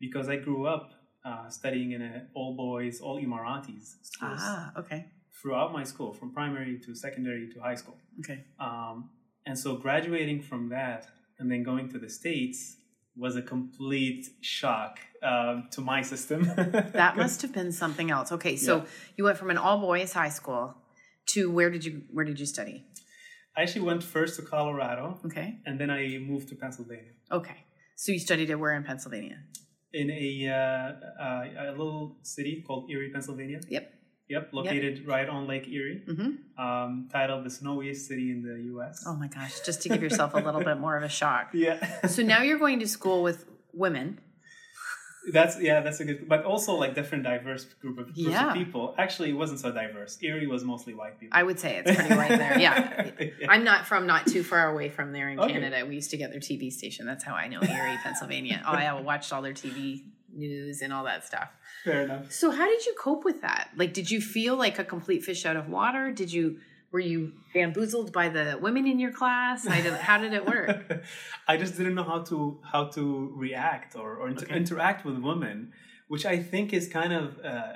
because 0.00 0.28
I 0.28 0.36
grew 0.36 0.66
up 0.66 0.86
uh, 1.24 1.48
studying 1.48 1.92
in 1.92 2.02
a 2.02 2.26
all 2.34 2.52
boys, 2.54 3.00
all 3.00 3.16
Emiratis 3.18 3.96
schools 4.02 4.40
Ah, 4.42 4.72
okay, 4.76 5.00
throughout 5.44 5.72
my 5.74 5.84
school, 5.84 6.14
from 6.14 6.32
primary 6.32 6.78
to 6.86 6.94
secondary 6.94 7.48
to 7.52 7.60
high 7.60 7.74
school. 7.74 7.96
okay. 8.20 8.44
Um, 8.58 9.10
and 9.46 9.58
so 9.58 9.76
graduating 9.76 10.40
from 10.40 10.70
that 10.70 11.06
and 11.38 11.50
then 11.52 11.62
going 11.62 11.90
to 11.90 11.98
the 11.98 12.08
States 12.08 12.76
was 13.14 13.36
a 13.36 13.42
complete 13.42 14.24
shock 14.40 14.98
um, 15.22 15.68
to 15.72 15.80
my 15.82 16.00
system. 16.02 16.40
That 17.02 17.16
must 17.18 17.42
have 17.42 17.52
been 17.52 17.72
something 17.72 18.10
else. 18.10 18.32
Okay, 18.32 18.56
so 18.56 18.72
Yeah. 18.78 18.84
you 19.16 19.24
went 19.24 19.36
from 19.36 19.50
an 19.50 19.58
all 19.58 19.78
boys 19.80 20.12
high 20.14 20.30
school 20.30 20.74
to 21.32 21.50
where 21.50 21.70
did 21.70 21.84
you 21.84 22.02
where 22.10 22.24
did 22.24 22.40
you 22.40 22.46
study? 22.46 22.76
I 23.56 23.62
actually 23.62 23.82
went 23.92 24.02
first 24.02 24.32
to 24.36 24.42
Colorado 24.42 25.20
Okay, 25.26 25.48
and 25.66 25.78
then 25.80 25.90
I 25.90 26.18
moved 26.30 26.48
to 26.48 26.54
Pennsylvania 26.56 27.12
okay. 27.30 27.58
So 27.96 28.10
you 28.12 28.18
studied 28.18 28.50
at 28.50 28.58
where 28.58 28.74
in 28.74 28.82
Pennsylvania? 28.84 29.38
in 30.02 30.10
a, 30.10 30.48
uh, 30.48 31.22
uh, 31.24 31.70
a 31.70 31.72
little 31.80 32.16
city 32.22 32.64
called 32.66 32.90
Erie, 32.90 33.10
Pennsylvania. 33.12 33.60
Yep. 33.68 33.93
Yep, 34.28 34.50
located 34.52 35.06
right 35.06 35.28
on 35.28 35.46
Lake 35.46 35.68
Erie, 35.68 36.02
Mm-hmm. 36.08 36.62
um, 36.64 37.08
titled 37.12 37.44
the 37.44 37.50
snowiest 37.50 38.06
city 38.08 38.30
in 38.30 38.42
the 38.42 38.62
U.S. 38.72 39.04
Oh 39.06 39.14
my 39.14 39.28
gosh! 39.28 39.60
Just 39.60 39.82
to 39.82 39.90
give 39.90 40.02
yourself 40.02 40.32
a 40.34 40.38
little 40.38 40.62
bit 40.64 40.78
more 40.78 40.96
of 40.96 41.02
a 41.02 41.08
shock. 41.10 41.50
Yeah. 41.52 42.06
So 42.06 42.22
now 42.22 42.40
you're 42.42 42.58
going 42.58 42.80
to 42.80 42.88
school 42.88 43.22
with 43.22 43.44
women. 43.74 44.20
That's 45.32 45.58
yeah, 45.60 45.80
that's 45.80 46.00
a 46.00 46.04
good, 46.04 46.28
but 46.28 46.44
also 46.44 46.74
like 46.74 46.94
different 46.94 47.24
diverse 47.24 47.64
group 47.64 47.98
of, 47.98 48.06
groups 48.14 48.18
Yeah. 48.30 48.48
of 48.48 48.54
people. 48.54 48.94
Actually, 48.98 49.30
it 49.30 49.34
wasn't 49.34 49.58
so 49.60 49.72
diverse. 49.72 50.18
Erie 50.22 50.46
was 50.46 50.64
mostly 50.64 50.92
white 50.94 51.18
people. 51.18 51.36
I 51.38 51.42
would 51.42 51.58
say 51.58 51.76
it's 51.84 51.94
pretty 51.94 52.14
white 52.14 52.28
there. 52.28 52.58
Yeah. 52.58 53.10
Yeah. 53.40 53.46
I'm 53.48 53.64
not 53.64 53.86
from 53.86 54.06
not 54.06 54.26
too 54.26 54.42
far 54.42 54.70
away 54.70 54.88
from 54.90 55.12
there 55.12 55.28
in 55.30 55.38
Okay. 55.40 55.52
Canada. 55.54 55.86
We 55.86 55.94
used 55.94 56.10
to 56.10 56.16
get 56.18 56.30
their 56.30 56.40
TV 56.40 56.70
station. 56.70 57.06
That's 57.06 57.24
how 57.24 57.34
I 57.34 57.48
know 57.48 57.60
Erie, 57.62 57.96
Pennsylvania. 58.02 58.62
Oh, 58.66 58.72
I 58.72 59.00
watched 59.00 59.32
all 59.32 59.40
their 59.40 59.52
TV 59.54 60.02
news 60.36 60.82
and 60.82 60.92
all 60.92 61.04
that 61.04 61.24
stuff. 61.24 61.48
Fair 61.84 62.02
enough. 62.02 62.32
So 62.32 62.50
how 62.50 62.66
did 62.66 62.84
you 62.86 62.94
cope 62.98 63.24
with 63.24 63.40
that? 63.42 63.70
Like 63.76 63.92
did 63.92 64.10
you 64.10 64.20
feel 64.20 64.56
like 64.56 64.78
a 64.78 64.84
complete 64.84 65.24
fish 65.24 65.44
out 65.46 65.56
of 65.56 65.68
water? 65.68 66.10
Did 66.12 66.32
you 66.32 66.58
were 66.92 67.00
you 67.00 67.32
bamboozled 67.52 68.12
by 68.12 68.28
the 68.28 68.56
women 68.60 68.86
in 68.86 69.00
your 69.00 69.10
class? 69.10 69.66
I 69.66 69.80
did, 69.80 69.94
how 69.94 70.16
did 70.18 70.32
it 70.32 70.46
work? 70.46 71.02
I 71.48 71.56
just 71.56 71.76
didn't 71.76 71.96
know 71.96 72.04
how 72.04 72.20
to 72.30 72.60
how 72.72 72.84
to 72.96 73.32
react 73.36 73.96
or, 73.96 74.16
or 74.16 74.28
inter- 74.28 74.46
Okay. 74.46 74.56
interact 74.56 75.04
with 75.04 75.18
women, 75.18 75.72
which 76.08 76.24
I 76.24 76.38
think 76.38 76.72
is 76.72 76.86
kind 76.86 77.12
of 77.12 77.38
uh, 77.44 77.72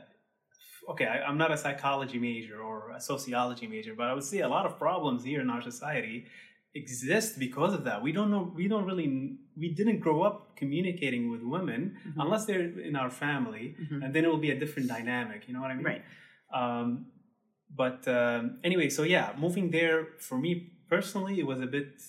okay. 0.93 1.07
I, 1.07 1.23
I'm 1.27 1.37
not 1.37 1.51
a 1.51 1.57
psychology 1.57 2.19
major 2.19 2.61
or 2.63 2.93
a 2.97 3.01
sociology 3.01 3.67
major, 3.67 3.95
but 3.97 4.07
I 4.07 4.15
would 4.15 4.23
say 4.25 4.39
a 4.41 4.49
lot 4.49 4.67
of 4.67 4.79
problems 4.79 5.25
here 5.25 5.41
in 5.41 5.51
our 5.51 5.63
society 5.63 6.27
exist 6.75 7.39
because 7.39 7.73
of 7.75 7.85
that. 7.85 8.03
We 8.03 8.13
don't 8.13 8.31
know. 8.31 8.53
We 8.55 8.69
don't 8.69 8.85
really. 8.85 9.39
We 9.57 9.75
didn't 9.75 10.01
grow 10.01 10.23
up 10.23 10.57
communicating 10.57 11.31
with 11.31 11.43
women 11.43 11.97
Mhm. 12.07 12.15
unless 12.23 12.47
they're 12.47 12.61
in 12.81 12.95
our 12.97 13.11
family, 13.11 13.75
Mhm. 13.81 14.05
and 14.05 14.15
then 14.15 14.25
it 14.25 14.29
will 14.29 14.39
be 14.49 14.51
a 14.51 14.59
different 14.59 14.89
dynamic. 14.89 15.49
You 15.49 15.55
know 15.55 15.61
what 15.61 15.71
I 15.71 15.75
mean? 15.75 15.85
Right. 15.85 16.05
Um, 16.53 17.07
but 17.75 18.07
um, 18.09 18.59
anyway, 18.65 18.89
so 18.91 19.03
yeah, 19.03 19.35
moving 19.39 19.71
there 19.71 20.07
for 20.19 20.39
me 20.39 20.73
personally, 20.89 21.39
it 21.39 21.47
was 21.47 21.61
a 21.61 21.67
bit 21.67 22.01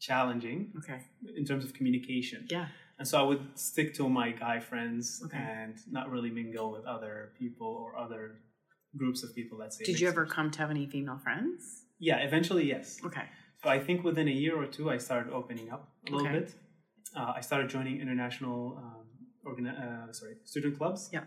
challenging 0.00 0.72
Okay. 0.78 1.00
in 1.36 1.44
terms 1.44 1.64
of 1.64 1.72
communication. 1.74 2.46
Yeah. 2.50 2.68
and 2.98 3.08
so 3.08 3.18
I 3.18 3.26
would 3.26 3.58
stick 3.58 3.94
to 3.94 4.08
my 4.08 4.30
guy 4.30 4.60
friends 4.60 5.22
Okay. 5.24 5.36
and 5.38 5.74
not 5.90 6.08
really 6.10 6.30
mingle 6.30 6.70
with 6.70 6.84
other 6.84 7.32
people 7.36 7.66
or 7.66 7.96
other 7.96 8.22
groups 8.96 9.24
of 9.24 9.34
people. 9.34 9.58
Let's 9.58 9.76
say. 9.76 9.84
Did 9.84 9.98
you 9.98 10.06
ever 10.06 10.24
sense. 10.24 10.34
come 10.36 10.50
to 10.52 10.58
have 10.60 10.70
any 10.70 10.86
female 10.86 11.18
friends? 11.18 11.86
Yeah, 11.98 12.18
eventually, 12.18 12.64
yes. 12.68 13.00
Okay. 13.04 13.24
I 13.64 13.78
think 13.78 14.02
within 14.04 14.28
a 14.28 14.32
year 14.32 14.56
or 14.60 14.66
two, 14.66 14.90
I 14.90 14.98
started 14.98 15.32
opening 15.32 15.70
up 15.70 15.88
a 16.08 16.10
little 16.12 16.26
Okay. 16.26 16.38
bit. 16.40 16.54
Uh, 17.16 17.32
I 17.36 17.40
started 17.40 17.68
joining 17.70 18.00
international, 18.00 18.76
um, 18.78 19.06
organi- 19.46 19.78
uh, 20.08 20.12
sorry, 20.12 20.36
student 20.44 20.78
clubs. 20.78 21.10
Yeah. 21.12 21.24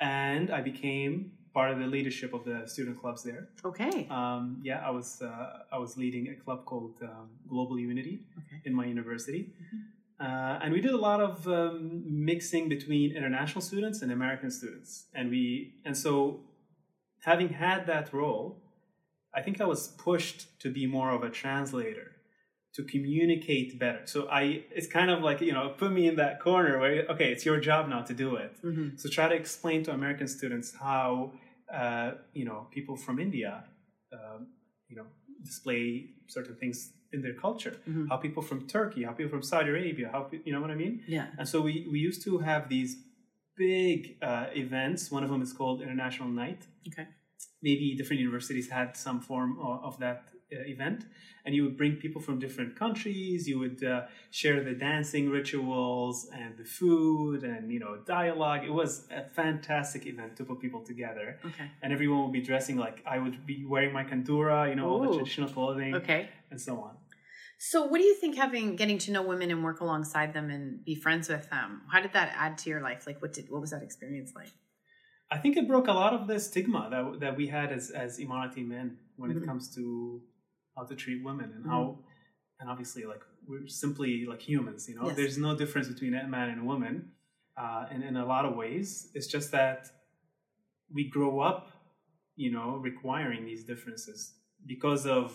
And 0.00 0.50
I 0.50 0.60
became 0.62 1.32
part 1.54 1.70
of 1.70 1.78
the 1.78 1.86
leadership 1.86 2.32
of 2.32 2.44
the 2.44 2.66
student 2.66 2.98
clubs 3.00 3.22
there. 3.22 3.48
Okay. 3.64 4.06
Um, 4.08 4.60
yeah, 4.64 4.80
I 4.86 4.90
was 4.90 5.20
uh, 5.20 5.64
I 5.70 5.78
was 5.78 5.96
leading 5.96 6.28
a 6.28 6.36
club 6.44 6.64
called 6.64 6.94
um, 7.02 7.28
Global 7.48 7.78
Unity 7.78 8.24
Okay. 8.38 8.62
in 8.64 8.74
my 8.74 8.86
university, 8.86 9.42
Mm-hmm. 9.52 10.26
uh, 10.26 10.58
and 10.62 10.72
we 10.72 10.80
did 10.80 10.92
a 10.92 11.02
lot 11.10 11.20
of 11.20 11.46
um, 11.46 12.02
mixing 12.06 12.68
between 12.68 13.14
international 13.14 13.60
students 13.60 14.00
and 14.02 14.10
American 14.10 14.50
students, 14.50 15.06
and 15.14 15.30
we 15.30 15.74
and 15.84 15.94
so 15.96 16.40
having 17.20 17.50
had 17.50 17.86
that 17.86 18.12
role, 18.14 18.61
I 19.34 19.40
think 19.42 19.60
I 19.60 19.64
was 19.64 19.88
pushed 19.88 20.60
to 20.60 20.70
be 20.70 20.86
more 20.86 21.10
of 21.10 21.22
a 21.22 21.30
translator 21.30 22.12
to 22.74 22.82
communicate 22.84 23.78
better. 23.78 24.02
So 24.06 24.28
I 24.28 24.64
it's 24.78 24.86
kind 24.86 25.10
of 25.10 25.20
like 25.22 25.40
you 25.40 25.52
know 25.52 25.74
put 25.82 25.90
me 25.92 26.06
in 26.08 26.16
that 26.16 26.40
corner 26.40 26.78
where 26.78 27.06
okay 27.12 27.28
it's 27.32 27.44
your 27.44 27.58
job 27.60 27.88
now 27.88 28.02
to 28.02 28.14
do 28.14 28.36
it. 28.36 28.52
Mhm. 28.62 28.98
So 29.00 29.08
try 29.08 29.28
to 29.28 29.34
explain 29.34 29.82
to 29.84 29.90
American 29.92 30.28
students 30.28 30.68
how 30.86 31.32
uh, 31.72 32.12
you 32.34 32.44
know 32.44 32.66
people 32.70 32.96
from 32.96 33.18
India, 33.18 33.64
um, 34.12 34.40
you 34.88 34.96
know, 34.96 35.06
display 35.42 36.10
certain 36.26 36.56
things 36.56 36.92
in 37.14 37.20
their 37.22 37.34
culture. 37.34 37.74
Mhm. 37.88 38.08
How 38.10 38.16
people 38.26 38.42
from 38.42 38.66
Turkey, 38.66 39.02
how 39.04 39.12
people 39.12 39.30
from 39.30 39.42
Saudi 39.42 39.68
Arabia, 39.70 40.08
how 40.14 40.20
you 40.46 40.52
know 40.54 40.60
what 40.64 40.70
I 40.70 40.78
mean. 40.84 40.94
Yeah. 41.16 41.26
And 41.38 41.46
so 41.52 41.56
we 41.68 41.74
we 41.92 41.98
used 41.98 42.22
to 42.28 42.38
have 42.38 42.68
these 42.68 42.92
big 43.56 44.16
uh, 44.22 44.46
events. 44.64 45.10
One 45.10 45.22
of 45.26 45.30
them 45.30 45.42
is 45.42 45.52
called 45.52 45.82
International 45.82 46.28
Night. 46.28 46.66
Okay. 46.88 47.06
Maybe 47.62 47.94
different 47.96 48.20
universities 48.20 48.68
had 48.68 48.96
some 48.96 49.20
form 49.20 49.58
of, 49.60 49.84
of 49.84 49.98
that 50.00 50.24
uh, 50.52 50.60
event, 50.66 51.04
and 51.44 51.54
you 51.54 51.62
would 51.64 51.76
bring 51.76 51.96
people 51.96 52.20
from 52.20 52.38
different 52.38 52.76
countries. 52.78 53.48
You 53.48 53.58
would 53.60 53.82
uh, 53.84 54.02
share 54.30 54.62
the 54.62 54.74
dancing 54.74 55.30
rituals 55.30 56.28
and 56.34 56.56
the 56.58 56.64
food 56.64 57.42
and 57.44 57.70
you 57.72 57.80
know 57.80 57.96
dialogue. 58.06 58.64
It 58.64 58.72
was 58.72 59.06
a 59.10 59.28
fantastic 59.30 60.06
event 60.06 60.36
to 60.36 60.44
put 60.44 60.60
people 60.60 60.82
together, 60.84 61.38
Okay. 61.44 61.70
and 61.82 61.92
everyone 61.92 62.22
would 62.24 62.32
be 62.32 62.42
dressing 62.42 62.76
like 62.76 63.02
I 63.06 63.18
would 63.18 63.46
be 63.46 63.64
wearing 63.64 63.92
my 63.92 64.04
kandura, 64.04 64.68
you 64.68 64.74
know, 64.76 64.88
all 64.88 65.00
the 65.00 65.14
traditional 65.16 65.48
clothing, 65.48 65.94
Okay. 65.94 66.28
and 66.50 66.60
so 66.60 66.76
on. 66.80 66.96
So, 67.58 67.84
what 67.86 67.98
do 67.98 68.04
you 68.04 68.14
think 68.16 68.36
having 68.36 68.74
getting 68.76 68.98
to 68.98 69.12
know 69.12 69.22
women 69.22 69.50
and 69.52 69.62
work 69.62 69.80
alongside 69.80 70.34
them 70.34 70.50
and 70.50 70.84
be 70.84 70.94
friends 70.96 71.28
with 71.28 71.48
them? 71.48 71.82
How 71.92 72.00
did 72.00 72.12
that 72.12 72.34
add 72.36 72.58
to 72.58 72.70
your 72.70 72.82
life? 72.82 73.06
Like, 73.06 73.22
what 73.22 73.32
did 73.32 73.46
what 73.50 73.60
was 73.60 73.70
that 73.70 73.82
experience 73.82 74.32
like? 74.34 74.50
I 75.34 75.38
think 75.42 75.56
it 75.56 75.66
broke 75.72 75.88
a 75.88 75.96
lot 76.02 76.12
of 76.18 76.22
the 76.30 76.38
stigma 76.48 76.82
that 76.94 77.04
that 77.24 77.34
we 77.40 77.46
had 77.56 77.68
as 77.78 77.84
as 78.04 78.10
Emirati 78.24 78.64
men 78.74 78.86
when 79.20 79.28
Mhm. 79.30 79.36
it 79.38 79.46
comes 79.50 79.64
to 79.76 79.84
how 80.76 80.84
to 80.90 80.94
treat 81.02 81.18
women 81.28 81.48
and 81.56 81.62
how 81.72 81.82
and 82.60 82.66
obviously 82.72 83.04
like 83.12 83.22
we're 83.48 83.66
simply 83.84 84.12
like 84.32 84.42
humans, 84.52 84.80
you 84.88 84.94
know. 84.96 85.06
Yes. 85.08 85.16
There's 85.20 85.38
no 85.48 85.52
difference 85.62 85.88
between 85.94 86.14
a 86.14 86.28
man 86.36 86.48
and 86.52 86.60
a 86.64 86.66
woman, 86.72 86.94
uh, 87.62 87.90
and 87.92 88.00
in 88.08 88.14
a 88.24 88.26
lot 88.34 88.44
of 88.48 88.52
ways, 88.62 88.88
it's 89.16 89.26
just 89.36 89.48
that 89.58 89.80
we 90.96 91.02
grow 91.16 91.34
up, 91.50 91.62
you 92.44 92.50
know, 92.56 92.68
requiring 92.90 93.42
these 93.50 93.62
differences 93.72 94.18
because 94.72 95.02
of 95.06 95.26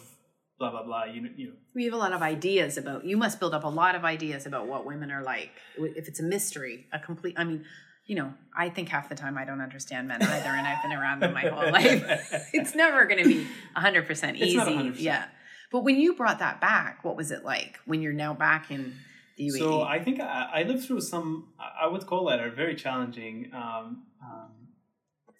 blah 0.59 0.71
blah 0.73 0.83
blah. 0.89 1.03
You 1.13 1.21
know, 1.23 1.31
you 1.35 1.47
know. 1.49 1.57
We 1.77 1.83
have 1.87 1.93
a 1.99 2.01
lot 2.05 2.13
of 2.17 2.21
ideas 2.35 2.77
about. 2.77 2.99
You 3.11 3.17
must 3.17 3.35
build 3.41 3.53
up 3.59 3.63
a 3.71 3.73
lot 3.83 3.93
of 3.95 4.03
ideas 4.15 4.45
about 4.45 4.67
what 4.71 4.81
women 4.91 5.09
are 5.11 5.23
like. 5.35 5.51
If 5.99 6.07
it's 6.07 6.19
a 6.25 6.27
mystery, 6.35 6.75
a 6.93 6.99
complete. 7.09 7.35
I 7.37 7.43
mean, 7.43 7.65
you 8.07 8.15
know, 8.15 8.33
I 8.55 8.69
think 8.69 8.89
half 8.89 9.09
the 9.09 9.15
time 9.15 9.37
I 9.37 9.43
don't 9.45 9.61
understand 9.61 10.07
men 10.07 10.23
either, 10.23 10.49
and 10.49 10.65
I've 10.65 10.81
been 10.81 10.93
around 10.93 11.19
them 11.19 11.33
my 11.33 11.47
whole 11.47 11.71
life. 11.71 12.49
it's 12.53 12.73
never 12.73 13.05
going 13.05 13.21
to 13.21 13.29
be 13.29 13.47
hundred 13.75 14.07
percent 14.07 14.37
It's 14.37 14.47
easy. 14.47 14.57
not 14.57 14.67
100%. 14.67 14.95
Yeah, 14.97 15.25
but 15.71 15.83
when 15.83 15.97
you 15.97 16.15
brought 16.15 16.39
that 16.39 16.61
back, 16.61 17.03
what 17.03 17.17
was 17.17 17.31
it 17.31 17.43
like 17.43 17.79
when 17.85 18.01
you're 18.01 18.13
now 18.13 18.33
back 18.33 18.71
in 18.71 18.95
the? 19.35 19.49
UAE? 19.49 19.59
So 19.59 19.81
I 19.83 20.01
think 20.01 20.21
I, 20.21 20.49
I 20.53 20.63
lived 20.63 20.85
through 20.85 21.01
some, 21.01 21.49
I 21.59 21.85
would 21.87 22.05
call 22.05 22.25
that 22.29 22.39
a 22.39 22.49
very 22.49 22.75
challenging 22.75 23.51
um, 23.53 24.03
um, 24.23 24.51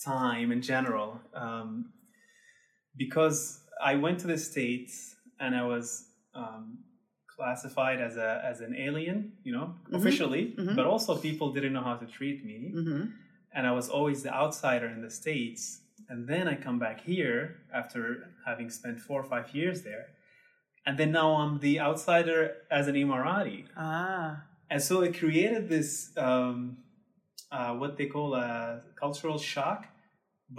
time 0.04 0.52
in 0.52 0.62
general, 0.62 1.22
um, 1.34 1.94
because 2.98 3.62
I 3.82 3.96
went 3.96 4.20
to 4.20 4.28
the 4.28 4.38
states 4.38 5.16
and 5.40 5.56
I 5.56 5.64
was 5.64 6.06
um, 6.36 6.80
classified 7.38 8.00
as 8.01 8.17
a 8.17 8.41
as 8.51 8.58
an 8.62 8.74
alien, 8.75 9.17
you 9.44 9.53
know, 9.58 9.67
Mhm. 9.89 9.96
officially, 10.00 10.44
Mhm. 10.58 10.75
but 10.75 10.86
also 10.86 11.12
people 11.29 11.48
didn't 11.56 11.74
know 11.77 11.84
how 11.89 11.96
to 12.03 12.08
treat 12.17 12.44
me, 12.51 12.60
hmm 12.79 13.03
and 13.56 13.65
I 13.65 13.72
was 13.79 13.88
always 13.89 14.20
the 14.24 14.34
outsider 14.44 14.88
in 14.96 15.01
the 15.01 15.10
states. 15.22 15.82
And 16.10 16.27
then 16.32 16.48
I 16.48 16.56
come 16.56 16.77
back 16.79 16.98
here 17.12 17.39
after 17.74 18.01
having 18.46 18.70
spent 18.70 19.00
four 19.08 19.20
or 19.24 19.27
five 19.36 19.48
years 19.60 19.77
there, 19.89 20.06
and 20.86 20.94
then 21.00 21.12
now 21.12 21.29
I'm 21.41 21.53
the 21.60 21.79
outsider 21.88 22.39
as 22.70 22.88
an 22.88 22.96
Emirati. 22.96 23.65
ah, 23.75 24.44
And 24.70 24.82
so 24.82 25.01
it 25.08 25.17
created 25.24 25.63
this, 25.70 25.91
um, 26.17 26.77
uh, 27.51 27.74
what 27.82 27.91
they 27.98 28.06
call 28.15 28.29
a 28.36 28.82
cultural 29.03 29.38
shock, 29.39 29.79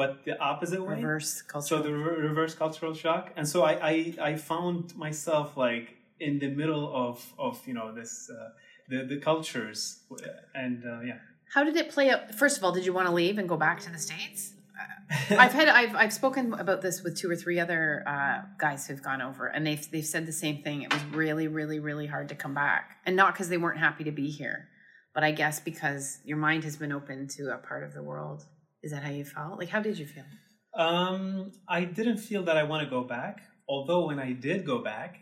but 0.01 0.11
the 0.25 0.35
opposite 0.51 0.83
way. 0.83 0.97
reverse 0.97 1.43
cultural. 1.43 1.83
So 1.83 1.89
the 1.89 1.95
re- 1.95 2.19
reverse 2.29 2.55
cultural 2.55 2.95
shock. 2.95 3.25
And 3.37 3.47
so 3.53 3.63
I, 3.63 3.73
I, 3.93 3.95
I 4.31 4.37
found 4.37 4.97
myself 4.97 5.57
like 5.57 5.87
in 6.21 6.39
the 6.39 6.49
middle 6.49 6.95
of, 6.95 7.25
of 7.39 7.61
you 7.67 7.75
know, 7.75 7.93
this, 7.95 8.31
uh, 8.31 8.51
the, 8.89 9.05
the 9.05 9.19
cultures. 9.19 10.01
And 10.55 10.85
uh, 10.85 11.01
yeah. 11.01 11.19
How 11.53 11.65
did 11.65 11.77
it 11.77 11.91
play 11.91 12.11
out? 12.11 12.35
First 12.35 12.59
of 12.59 12.65
all, 12.65 12.73
did 12.73 12.85
you 12.85 12.93
want 12.93 13.09
to 13.09 13.15
leave 13.15 13.39
and 13.39 13.49
go 13.49 13.57
back 13.57 13.81
to 13.81 13.91
the 13.91 13.99
states? 13.99 14.53
I've 15.31 15.53
had 15.53 15.69
I've 15.69 15.97
I've 15.97 16.13
spoken 16.13 16.53
about 16.53 16.83
this 16.83 17.03
with 17.03 17.17
two 17.17 17.31
or 17.31 17.37
three 17.37 17.59
other 17.59 18.05
uh, 18.07 18.43
guys 18.59 18.87
who've 18.87 19.03
gone 19.03 19.23
over, 19.23 19.47
and 19.47 19.67
they've 19.67 19.91
they've 19.91 20.05
said 20.05 20.27
the 20.27 20.33
same 20.33 20.63
thing. 20.63 20.83
It 20.83 20.93
was 20.93 21.03
really 21.07 21.49
really 21.49 21.81
really 21.81 22.07
hard 22.07 22.29
to 22.29 22.35
come 22.35 22.55
back, 22.55 22.99
and 23.07 23.17
not 23.17 23.33
because 23.33 23.49
they 23.49 23.57
weren't 23.57 23.79
happy 23.79 24.05
to 24.05 24.13
be 24.13 24.31
here, 24.31 24.69
but 25.15 25.25
I 25.25 25.33
guess 25.33 25.61
because 25.61 26.19
your 26.25 26.37
mind 26.37 26.65
has 26.65 26.77
been 26.77 26.93
open 26.93 27.27
to 27.37 27.55
a 27.55 27.59
part 27.59 27.85
of 27.85 27.95
the 27.95 28.03
world. 28.03 28.45
Is 28.83 28.93
that 28.93 29.03
how 29.03 29.11
you 29.11 29.25
felt? 29.25 29.59
Like, 29.59 29.71
how 29.71 29.81
did 29.81 29.99
you 29.99 30.07
feel? 30.07 30.25
Um, 30.75 31.53
I 31.69 31.85
didn't 31.85 32.19
feel 32.19 32.45
that 32.45 32.57
I 32.57 32.63
want 32.63 32.85
to 32.85 32.91
go 32.91 33.03
back. 33.03 33.41
Although 33.69 34.07
when 34.07 34.19
I 34.19 34.33
did 34.33 34.65
go 34.65 34.79
back, 34.83 35.19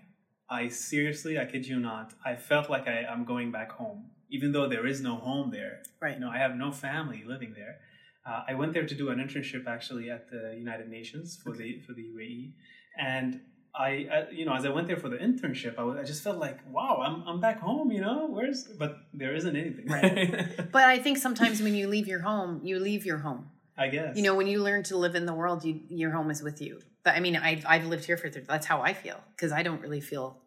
I 0.49 0.69
seriously, 0.69 1.39
I 1.39 1.45
kid 1.45 1.67
you 1.67 1.79
not, 1.79 2.15
I 2.25 2.37
felt 2.37 2.71
like 2.71 2.87
I, 2.87 3.05
I'm 3.05 3.25
going 3.25 3.51
back 3.51 3.73
home, 3.73 4.11
even 4.31 4.53
though 4.53 4.69
there 4.69 4.87
is 4.87 5.01
no 5.01 5.17
home 5.17 5.51
there. 5.51 5.83
Right. 6.01 6.15
You 6.15 6.21
know, 6.21 6.31
I 6.31 6.39
have 6.39 6.55
no 6.55 6.71
family 6.73 7.25
living 7.27 7.55
there. 7.57 7.79
Uh, 8.25 8.45
I 8.49 8.55
went 8.55 8.73
there 8.73 8.87
to 8.87 8.95
do 8.95 9.11
an 9.11 9.19
internship 9.19 9.67
actually 9.67 10.11
at 10.11 10.31
the 10.31 10.55
United 10.57 10.89
Nations 10.89 11.39
for 11.43 11.57
the 11.57 11.81
for 11.87 11.93
the 11.93 12.03
UAE, 12.03 12.55
and 12.99 13.41
I, 13.79 14.09
uh, 14.11 14.25
you 14.33 14.45
know, 14.45 14.55
as 14.55 14.65
I 14.65 14.71
went 14.71 14.89
there 14.89 14.97
for 14.97 15.09
the 15.09 15.17
internship, 15.17 15.79
I, 15.79 15.83
was, 15.83 15.99
I 15.99 16.03
just 16.03 16.25
felt 16.25 16.39
like, 16.39 16.59
wow, 16.71 17.03
I'm 17.05 17.23
I'm 17.29 17.41
back 17.41 17.61
home. 17.61 17.93
You 17.93 18.01
know, 18.01 18.27
where's 18.29 18.65
but 18.65 18.99
there 19.13 19.35
isn't 19.35 19.55
anything. 19.55 19.87
Right. 19.87 20.49
But 20.73 20.85
I 20.85 20.99
think 20.99 21.19
sometimes 21.19 21.63
when 21.63 21.75
you 21.75 21.87
leave 21.89 22.09
your 22.09 22.21
home, 22.21 22.61
you 22.65 22.81
leave 22.81 23.07
your 23.07 23.19
home. 23.19 23.51
I 23.79 23.89
guess. 23.89 24.17
You 24.17 24.23
know, 24.23 24.35
when 24.35 24.47
you 24.47 24.63
learn 24.63 24.83
to 24.85 24.97
live 24.97 25.15
in 25.15 25.27
the 25.27 25.35
world, 25.35 25.65
you 25.65 25.81
your 25.89 26.11
home 26.11 26.31
is 26.31 26.43
with 26.43 26.61
you. 26.61 26.81
But, 27.05 27.15
I 27.15 27.21
mean, 27.21 27.37
I've 27.37 27.65
I've 27.67 27.87
lived 27.87 28.05
here 28.05 28.17
for 28.17 28.29
th- 28.29 28.47
that's 28.47 28.67
how 28.67 28.81
I 28.81 28.95
feel 28.95 29.21
because 29.35 29.53
I 29.53 29.63
don't 29.63 29.81
really 29.81 30.01
feel 30.01 30.39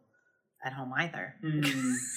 at 0.64 0.74
home 0.74 0.94
either. 0.96 1.36
Hmm, 1.42 1.62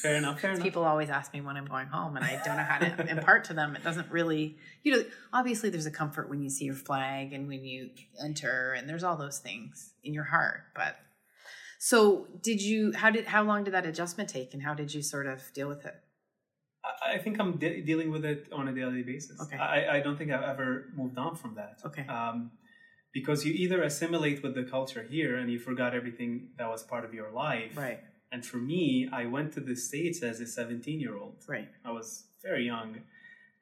fair 0.03 0.17
enough. 0.17 0.41
Fair 0.41 0.51
enough. 0.53 0.63
People 0.63 0.85
always 0.85 1.11
ask 1.11 1.33
me 1.33 1.41
when 1.41 1.57
I'm 1.57 1.67
going 1.67 1.87
home, 1.87 2.17
and 2.17 2.25
I 2.25 2.41
don't 2.45 2.57
know 2.57 2.63
how 2.63 2.79
to 2.79 3.11
impart 3.17 3.45
to 3.45 3.55
them. 3.55 3.77
It 3.77 3.85
doesn't 3.85 4.11
really, 4.11 4.57
you 4.83 4.97
know, 4.97 5.05
obviously 5.33 5.71
there's 5.71 5.87
a 5.87 5.91
comfort 5.91 6.29
when 6.29 6.43
you 6.43 6.51
see 6.51 6.65
your 6.65 6.75
flag 6.75 7.33
and 7.33 7.47
when 7.47 7.65
you 7.65 7.91
enter, 8.23 8.73
and 8.73 8.89
there's 8.89 9.05
all 9.05 9.17
those 9.17 9.39
things 9.39 9.95
in 10.03 10.13
your 10.13 10.25
heart. 10.25 10.63
But 10.75 10.97
so, 11.79 12.27
did 12.43 12.61
you? 12.63 12.93
How 12.93 13.11
did? 13.11 13.27
How 13.27 13.43
long 13.43 13.65
did 13.65 13.75
that 13.75 13.87
adjustment 13.87 14.29
take, 14.29 14.55
and 14.55 14.63
how 14.63 14.75
did 14.75 14.93
you 14.93 15.03
sort 15.03 15.27
of 15.27 15.53
deal 15.53 15.69
with 15.69 15.85
it? 15.85 15.95
I 17.15 17.19
think 17.19 17.39
I'm 17.41 17.59
de- 17.59 17.81
dealing 17.83 18.11
with 18.11 18.25
it 18.25 18.49
on 18.53 18.69
a 18.69 18.73
daily 18.75 19.03
basis. 19.03 19.41
Okay. 19.41 19.57
I, 19.57 19.97
I 19.97 20.01
don't 20.01 20.17
think 20.17 20.31
I've 20.33 20.43
ever 20.43 20.87
moved 20.97 21.17
on 21.19 21.37
from 21.37 21.55
that. 21.55 21.81
Okay. 21.85 22.07
Um, 22.07 22.51
because 23.13 23.45
you 23.45 23.53
either 23.53 23.83
assimilate 23.83 24.43
with 24.43 24.55
the 24.55 24.65
culture 24.65 25.03
here 25.03 25.37
and 25.37 25.51
you 25.51 25.59
forgot 25.59 25.95
everything 25.95 26.49
that 26.59 26.69
was 26.69 26.83
part 26.83 27.05
of 27.05 27.13
your 27.15 27.31
life. 27.31 27.77
Right. 27.77 28.01
And 28.33 28.45
for 28.45 28.57
me, 28.57 29.09
I 29.13 29.27
went 29.27 29.53
to 29.53 29.61
the 29.61 29.77
States 29.77 30.23
as 30.23 30.41
a 30.41 30.47
17 30.47 30.99
year 30.99 31.17
old. 31.17 31.37
Right. 31.49 31.69
I 31.85 31.91
was 31.93 32.25
very 32.43 32.65
young. 32.65 33.01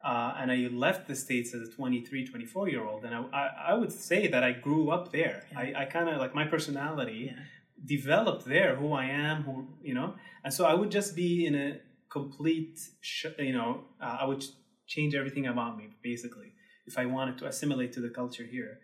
Uh, 0.02 0.32
and 0.38 0.50
I 0.50 0.68
left 0.72 1.08
the 1.08 1.16
States 1.16 1.52
as 1.52 1.68
a 1.68 1.70
23, 1.72 2.26
24 2.26 2.68
year 2.70 2.84
old. 2.84 3.04
And 3.04 3.14
I, 3.14 3.20
I, 3.32 3.50
I 3.70 3.74
would 3.74 3.92
say 3.92 4.28
that 4.28 4.42
I 4.42 4.52
grew 4.52 4.90
up 4.90 5.12
there. 5.12 5.44
Yeah. 5.52 5.58
I, 5.58 5.72
I 5.82 5.84
kind 5.86 6.08
of 6.08 6.18
like 6.18 6.34
my 6.34 6.44
personality 6.46 7.32
Yeah. 7.34 7.42
developed 7.84 8.46
there, 8.46 8.76
who 8.76 8.92
I 8.92 9.06
am, 9.06 9.42
who, 9.42 9.66
you 9.82 9.94
know. 9.94 10.14
And 10.44 10.54
so 10.54 10.64
I 10.64 10.74
would 10.74 10.90
just 10.90 11.14
be 11.16 11.44
in 11.44 11.54
a 11.54 11.80
complete, 12.09 12.79
sh- 13.01 13.25
you 13.39 13.53
know, 13.53 13.81
uh, 14.01 14.17
I 14.21 14.25
would 14.25 14.43
change 14.87 15.15
everything 15.15 15.47
about 15.47 15.77
me, 15.77 15.85
basically, 16.03 16.49
if 16.85 16.97
I 16.97 17.05
wanted 17.05 17.37
to 17.39 17.45
assimilate 17.47 17.91
to 17.93 18.01
the 18.01 18.09
culture 18.09 18.43
here. 18.43 18.79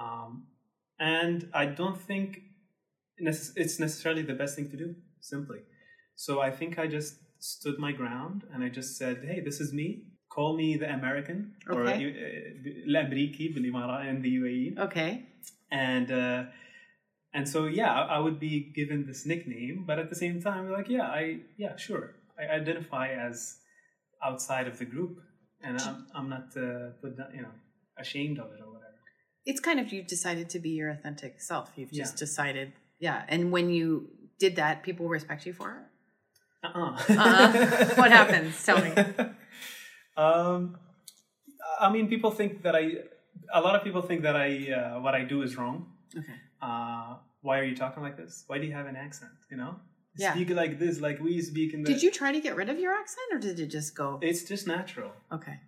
Um, 0.00 0.46
and 0.98 1.48
I 1.52 1.66
don't 1.66 2.00
think 2.00 2.42
necess- 3.20 3.52
it's 3.56 3.78
necessarily 3.78 4.22
the 4.22 4.34
best 4.34 4.56
thing 4.56 4.68
to 4.70 4.76
do, 4.76 4.94
simply. 5.20 5.60
So 6.14 6.40
I 6.40 6.50
think 6.50 6.78
I 6.78 6.86
just 6.86 7.14
stood 7.38 7.78
my 7.78 7.92
ground 7.92 8.44
and 8.52 8.62
I 8.62 8.68
just 8.68 8.96
said, 8.96 9.16
"Hey, 9.24 9.40
this 9.40 9.60
is 9.60 9.72
me. 9.72 9.88
Call 10.28 10.56
me 10.56 10.76
the 10.76 10.90
American 10.92 11.38
or 11.68 11.82
Okay. 11.82 11.98
uh, 12.06 12.86
الأمريكي 12.88 13.48
بالإمارات 13.54 14.08
in 14.08 14.22
the 14.22 14.30
UAE." 14.40 14.78
Okay. 14.78 15.26
and 15.70 16.10
uh, 16.12 16.44
and 17.34 17.48
so 17.48 17.64
yeah, 17.66 17.90
I, 17.92 18.16
I 18.16 18.18
would 18.18 18.38
be 18.38 18.54
given 18.74 19.06
this 19.06 19.24
nickname, 19.26 19.84
but 19.86 19.98
at 19.98 20.08
the 20.10 20.16
same 20.24 20.40
time, 20.48 20.70
like 20.70 20.88
yeah, 20.88 21.06
I 21.20 21.40
yeah 21.56 21.76
sure, 21.76 22.14
I 22.39 22.43
identify 22.55 23.07
as 23.27 23.57
outside 24.23 24.67
of 24.67 24.77
the 24.79 24.85
group, 24.85 25.19
and 25.61 25.79
I'm 25.81 26.07
I'm 26.15 26.29
not 26.29 26.47
uh, 26.55 26.91
put 27.01 27.17
down, 27.17 27.29
you 27.35 27.41
know 27.41 27.55
ashamed 27.99 28.37
of 28.39 28.47
it 28.53 28.59
or 28.63 28.67
whatever. 28.73 28.93
It's 29.45 29.59
kind 29.59 29.79
of 29.79 29.91
you've 29.91 30.07
decided 30.07 30.49
to 30.51 30.59
be 30.59 30.69
your 30.71 30.89
authentic 30.89 31.41
self. 31.41 31.71
You've 31.75 31.91
just 31.91 32.13
Yeah. 32.15 32.19
decided, 32.25 32.73
yeah. 32.99 33.25
And 33.27 33.51
when 33.51 33.69
you 33.71 34.09
did 34.39 34.55
that, 34.57 34.83
people 34.83 35.07
respect 35.07 35.45
you 35.47 35.53
for 35.53 35.69
it. 35.79 35.85
Uh-uh. 36.67 36.91
Uh-uh. 37.09 37.95
What 37.95 38.11
happens? 38.11 38.63
Tell 38.65 38.79
me. 38.83 38.91
Um, 40.17 40.77
I 41.79 41.91
mean, 41.91 42.07
people 42.07 42.31
think 42.31 42.63
that 42.63 42.75
I. 42.75 42.83
A 43.53 43.61
lot 43.61 43.75
of 43.75 43.83
people 43.83 44.01
think 44.01 44.23
that 44.23 44.35
I 44.35 44.71
uh, 44.71 44.99
what 44.99 45.13
I 45.13 45.23
do 45.23 45.43
is 45.43 45.55
wrong. 45.57 45.93
Okay. 46.17 46.33
Uh, 46.61 47.17
why 47.41 47.59
are 47.59 47.63
you 47.63 47.75
talking 47.75 48.01
like 48.01 48.17
this? 48.17 48.43
Why 48.47 48.57
do 48.57 48.65
you 48.65 48.73
have 48.73 48.87
an 48.87 48.95
accent? 48.95 49.31
You 49.51 49.57
know, 49.57 49.75
Yeah. 50.17 50.33
speak 50.33 50.49
like 50.49 50.79
this, 50.79 50.99
like 50.99 51.19
we 51.19 51.41
speak 51.41 51.73
in 51.73 51.83
the. 51.83 51.91
Did 51.93 52.01
you 52.03 52.11
try 52.11 52.31
to 52.31 52.39
get 52.39 52.55
rid 52.55 52.69
of 52.69 52.79
your 52.79 52.93
accent, 52.93 53.27
or 53.31 53.39
did 53.39 53.59
it 53.59 53.67
just 53.67 53.95
go? 53.95 54.19
It's 54.21 54.43
just 54.43 54.67
natural. 54.67 55.11
Okay. 55.31 55.59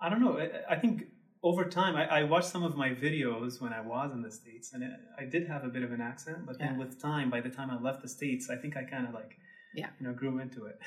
I 0.00 0.08
don't 0.08 0.20
know. 0.20 0.38
I, 0.38 0.74
I 0.74 0.76
think 0.78 1.06
over 1.42 1.64
time, 1.64 1.94
I, 1.96 2.06
I 2.20 2.22
watched 2.24 2.48
some 2.48 2.62
of 2.62 2.76
my 2.76 2.90
videos 2.90 3.60
when 3.60 3.72
I 3.72 3.80
was 3.80 4.10
in 4.12 4.22
the 4.22 4.30
states, 4.30 4.72
and 4.72 4.82
it, 4.82 4.90
I 5.18 5.24
did 5.24 5.46
have 5.48 5.64
a 5.64 5.68
bit 5.68 5.82
of 5.82 5.92
an 5.92 6.00
accent. 6.00 6.46
But 6.46 6.58
then 6.58 6.72
Yeah. 6.74 6.78
with 6.78 7.00
time, 7.00 7.30
by 7.30 7.40
the 7.40 7.50
time 7.50 7.70
I 7.70 7.78
left 7.80 8.02
the 8.02 8.08
states, 8.08 8.48
I 8.50 8.56
think 8.56 8.76
I 8.76 8.84
kind 8.84 9.06
of 9.06 9.14
like, 9.14 9.36
Yeah. 9.74 9.88
you 10.00 10.06
know, 10.06 10.14
grew 10.14 10.38
into 10.38 10.66
it. 10.66 10.78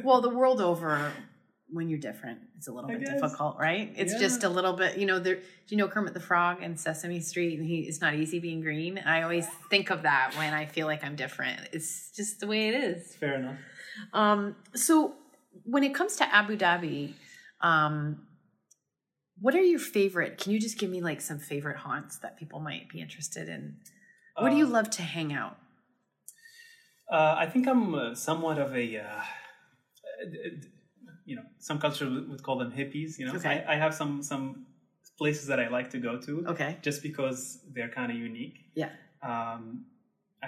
Well, 0.04 0.20
the 0.20 0.30
world 0.30 0.60
over, 0.60 1.12
when 1.70 1.88
you're 1.90 1.98
different, 1.98 2.38
it's 2.56 2.66
a 2.68 2.72
little 2.72 2.90
I 2.90 2.94
bit 2.94 3.04
guess. 3.06 3.20
difficult, 3.20 3.58
right? 3.58 3.92
It's 3.96 4.14
Yeah. 4.14 4.18
just 4.20 4.42
a 4.44 4.48
little 4.48 4.72
bit, 4.72 4.96
you 4.98 5.04
know. 5.06 5.18
There, 5.18 5.36
do 5.36 5.42
you 5.68 5.76
know 5.76 5.86
Kermit 5.88 6.14
the 6.14 6.20
Frog 6.20 6.62
and 6.62 6.78
Sesame 6.80 7.20
Street? 7.20 7.58
And 7.58 7.66
he, 7.68 7.80
it's 7.80 8.00
not 8.00 8.14
easy 8.14 8.38
being 8.38 8.60
green. 8.62 8.98
I 8.98 9.22
always 9.22 9.46
think 9.68 9.90
of 9.90 10.02
that 10.02 10.34
when 10.38 10.54
I 10.54 10.64
feel 10.66 10.86
like 10.86 11.04
I'm 11.04 11.14
different. 11.16 11.60
It's 11.72 12.10
just 12.16 12.40
the 12.40 12.46
way 12.46 12.68
it 12.68 12.74
is. 12.74 13.14
Fair 13.16 13.34
enough. 13.34 13.56
Um, 14.12 14.56
so 14.74 15.14
when 15.64 15.82
it 15.84 15.94
comes 15.94 16.16
to 16.16 16.34
Abu 16.34 16.56
Dhabi, 16.56 17.12
um, 17.60 18.26
what 19.40 19.54
are 19.54 19.62
your 19.62 19.78
favorite? 19.78 20.38
Can 20.38 20.52
you 20.52 20.60
just 20.60 20.78
give 20.78 20.88
me 20.90 21.00
like 21.02 21.20
some 21.20 21.38
favorite 21.38 21.76
haunts 21.76 22.16
that 22.18 22.38
people 22.38 22.60
might 22.60 22.88
be 22.88 23.00
interested 23.00 23.48
in? 23.48 23.76
Where 24.38 24.50
do 24.50 24.56
you 24.56 24.66
Uh, 24.66 24.70
love 24.70 24.90
to 24.90 25.02
hang 25.02 25.32
out? 25.32 25.58
Uh, 27.10 27.34
I 27.38 27.46
think 27.46 27.66
I'm 27.66 27.94
uh, 27.94 28.14
somewhat 28.14 28.58
of 28.58 28.74
a, 28.76 28.98
uh, 28.98 29.22
d- 30.30 30.50
d- 30.60 30.68
you 31.28 31.36
know, 31.36 31.46
some 31.58 31.78
culture 31.78 32.08
would 32.30 32.42
call 32.42 32.56
them 32.62 32.72
hippies. 32.80 33.18
You 33.18 33.26
know, 33.26 33.32
So 33.32 33.38
Okay. 33.38 33.64
I, 33.68 33.74
I 33.74 33.76
have 33.84 33.92
some 34.00 34.12
some 34.22 34.46
places 35.20 35.44
that 35.50 35.60
I 35.64 35.68
like 35.78 35.88
to 35.94 35.98
go 36.08 36.12
to 36.26 36.32
Okay. 36.52 36.72
just 36.86 37.02
because 37.08 37.38
they're 37.74 37.92
kind 38.00 38.10
of 38.14 38.18
unique. 38.30 38.58
Yeah. 38.82 38.90
Um, 39.30 39.62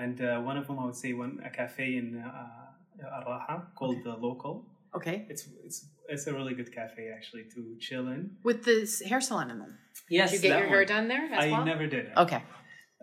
and 0.02 0.16
uh, 0.20 0.40
one 0.50 0.56
of 0.60 0.64
them, 0.68 0.78
I 0.78 0.84
would 0.88 1.00
say, 1.04 1.12
one 1.12 1.32
a 1.44 1.50
cafe 1.50 1.86
in 2.00 2.06
uh, 2.16 3.04
Al 3.52 3.62
called 3.78 3.96
Okay. 3.96 4.04
the 4.08 4.14
Local. 4.28 4.54
Okay. 4.98 5.16
It's 5.32 5.42
it's 5.66 5.78
it's 6.08 6.26
a 6.30 6.32
really 6.38 6.54
good 6.54 6.70
cafe 6.80 7.02
actually 7.16 7.44
to 7.54 7.60
chill 7.86 8.06
in. 8.14 8.20
With 8.48 8.64
this 8.64 8.90
hair 9.10 9.20
salon 9.20 9.50
in 9.50 9.58
them. 9.58 9.72
Yes, 10.08 10.30
Did 10.30 10.36
you 10.36 10.42
get 10.50 10.58
your 10.58 10.68
hair 10.68 10.84
done 10.84 11.06
there 11.08 11.24
as 11.32 11.44
I 11.44 11.50
well? 11.50 11.64
never 11.64 11.86
did. 11.86 12.06
Okay. 12.16 12.42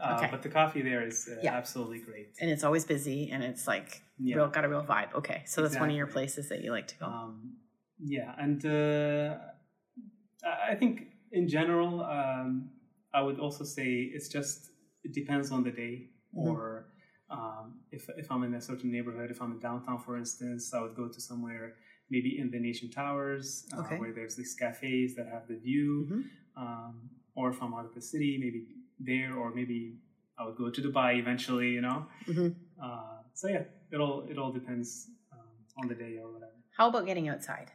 Uh, 0.01 0.13
okay. 0.15 0.27
But 0.29 0.41
the 0.43 0.50
coffee 0.60 0.81
there 0.89 1.03
is 1.07 1.17
uh, 1.31 1.39
Yeah. 1.41 1.53
absolutely 1.62 2.00
great. 2.00 2.30
And 2.41 2.49
it's 2.54 2.63
always 2.63 2.86
busy 2.86 3.19
and 3.32 3.41
it's 3.43 3.65
like 3.67 3.89
Yeah. 4.19 4.36
real 4.38 4.47
got 4.56 4.63
a 4.65 4.69
real 4.69 4.84
vibe. 4.84 5.12
Okay. 5.19 5.39
So 5.45 5.62
that's 5.62 5.80
one 5.84 5.89
of 5.89 5.95
your 5.95 6.08
places 6.17 6.49
that 6.49 6.60
you 6.63 6.71
like 6.71 6.88
to 6.93 6.97
go. 7.04 7.06
Um, 7.06 7.58
yeah, 7.99 8.33
and 8.38 8.65
uh, 8.65 9.38
I- 10.43 10.71
I 10.71 10.75
think 10.75 11.07
in 11.31 11.47
general, 11.47 12.01
um, 12.03 12.69
I 13.13 13.21
would 13.21 13.39
also 13.39 13.63
say 13.63 13.88
it's 14.15 14.29
just 14.29 14.69
it 15.03 15.13
depends 15.13 15.51
on 15.51 15.63
the 15.63 15.71
day, 15.71 16.10
Mhm. 16.33 16.43
or 16.45 16.86
um, 17.29 17.79
if 17.91 18.10
if 18.17 18.31
I'm 18.31 18.43
in 18.43 18.53
a 18.53 18.62
certain 18.62 18.91
neighborhood, 18.91 19.31
if 19.31 19.41
I'm 19.41 19.51
in 19.51 19.60
downtown, 19.60 19.99
for 19.99 20.17
instance, 20.17 20.73
I 20.73 20.79
would 20.81 20.95
go 20.95 21.07
to 21.10 21.19
somewhere 21.21 21.75
maybe 22.10 22.39
in 22.39 22.49
the 22.51 22.60
Nation 22.60 22.89
Towers, 22.89 23.65
uh, 23.73 23.81
Okay. 23.81 23.97
where 23.99 24.13
there's 24.13 24.36
these 24.38 24.53
cafes 24.55 25.15
that 25.17 25.27
have 25.27 25.45
the 25.49 25.57
view, 25.57 25.89
Mhm. 26.10 26.23
um, 26.55 27.10
or 27.36 27.49
if 27.49 27.62
I'm 27.62 27.73
out 27.73 27.86
of 27.86 27.93
the 27.93 28.01
city, 28.01 28.38
maybe 28.39 28.62
there, 28.99 29.36
or 29.36 29.53
maybe 29.53 29.99
I 30.38 30.45
would 30.45 30.55
go 30.55 30.69
to 30.69 30.81
Dubai 30.81 31.17
eventually, 31.23 31.69
you 31.77 31.81
know. 31.81 32.07
Mhm. 32.31 32.55
Uh, 32.81 33.19
so 33.33 33.47
yeah, 33.49 33.65
it 33.91 33.99
all 33.99 34.21
it 34.31 34.38
all 34.38 34.51
depends 34.60 35.10
um, 35.33 35.55
on 35.79 35.88
the 35.91 35.95
day 35.95 36.13
or 36.23 36.31
whatever. 36.31 36.55
How 36.77 36.88
about 36.88 37.05
getting 37.05 37.27
outside? 37.27 37.71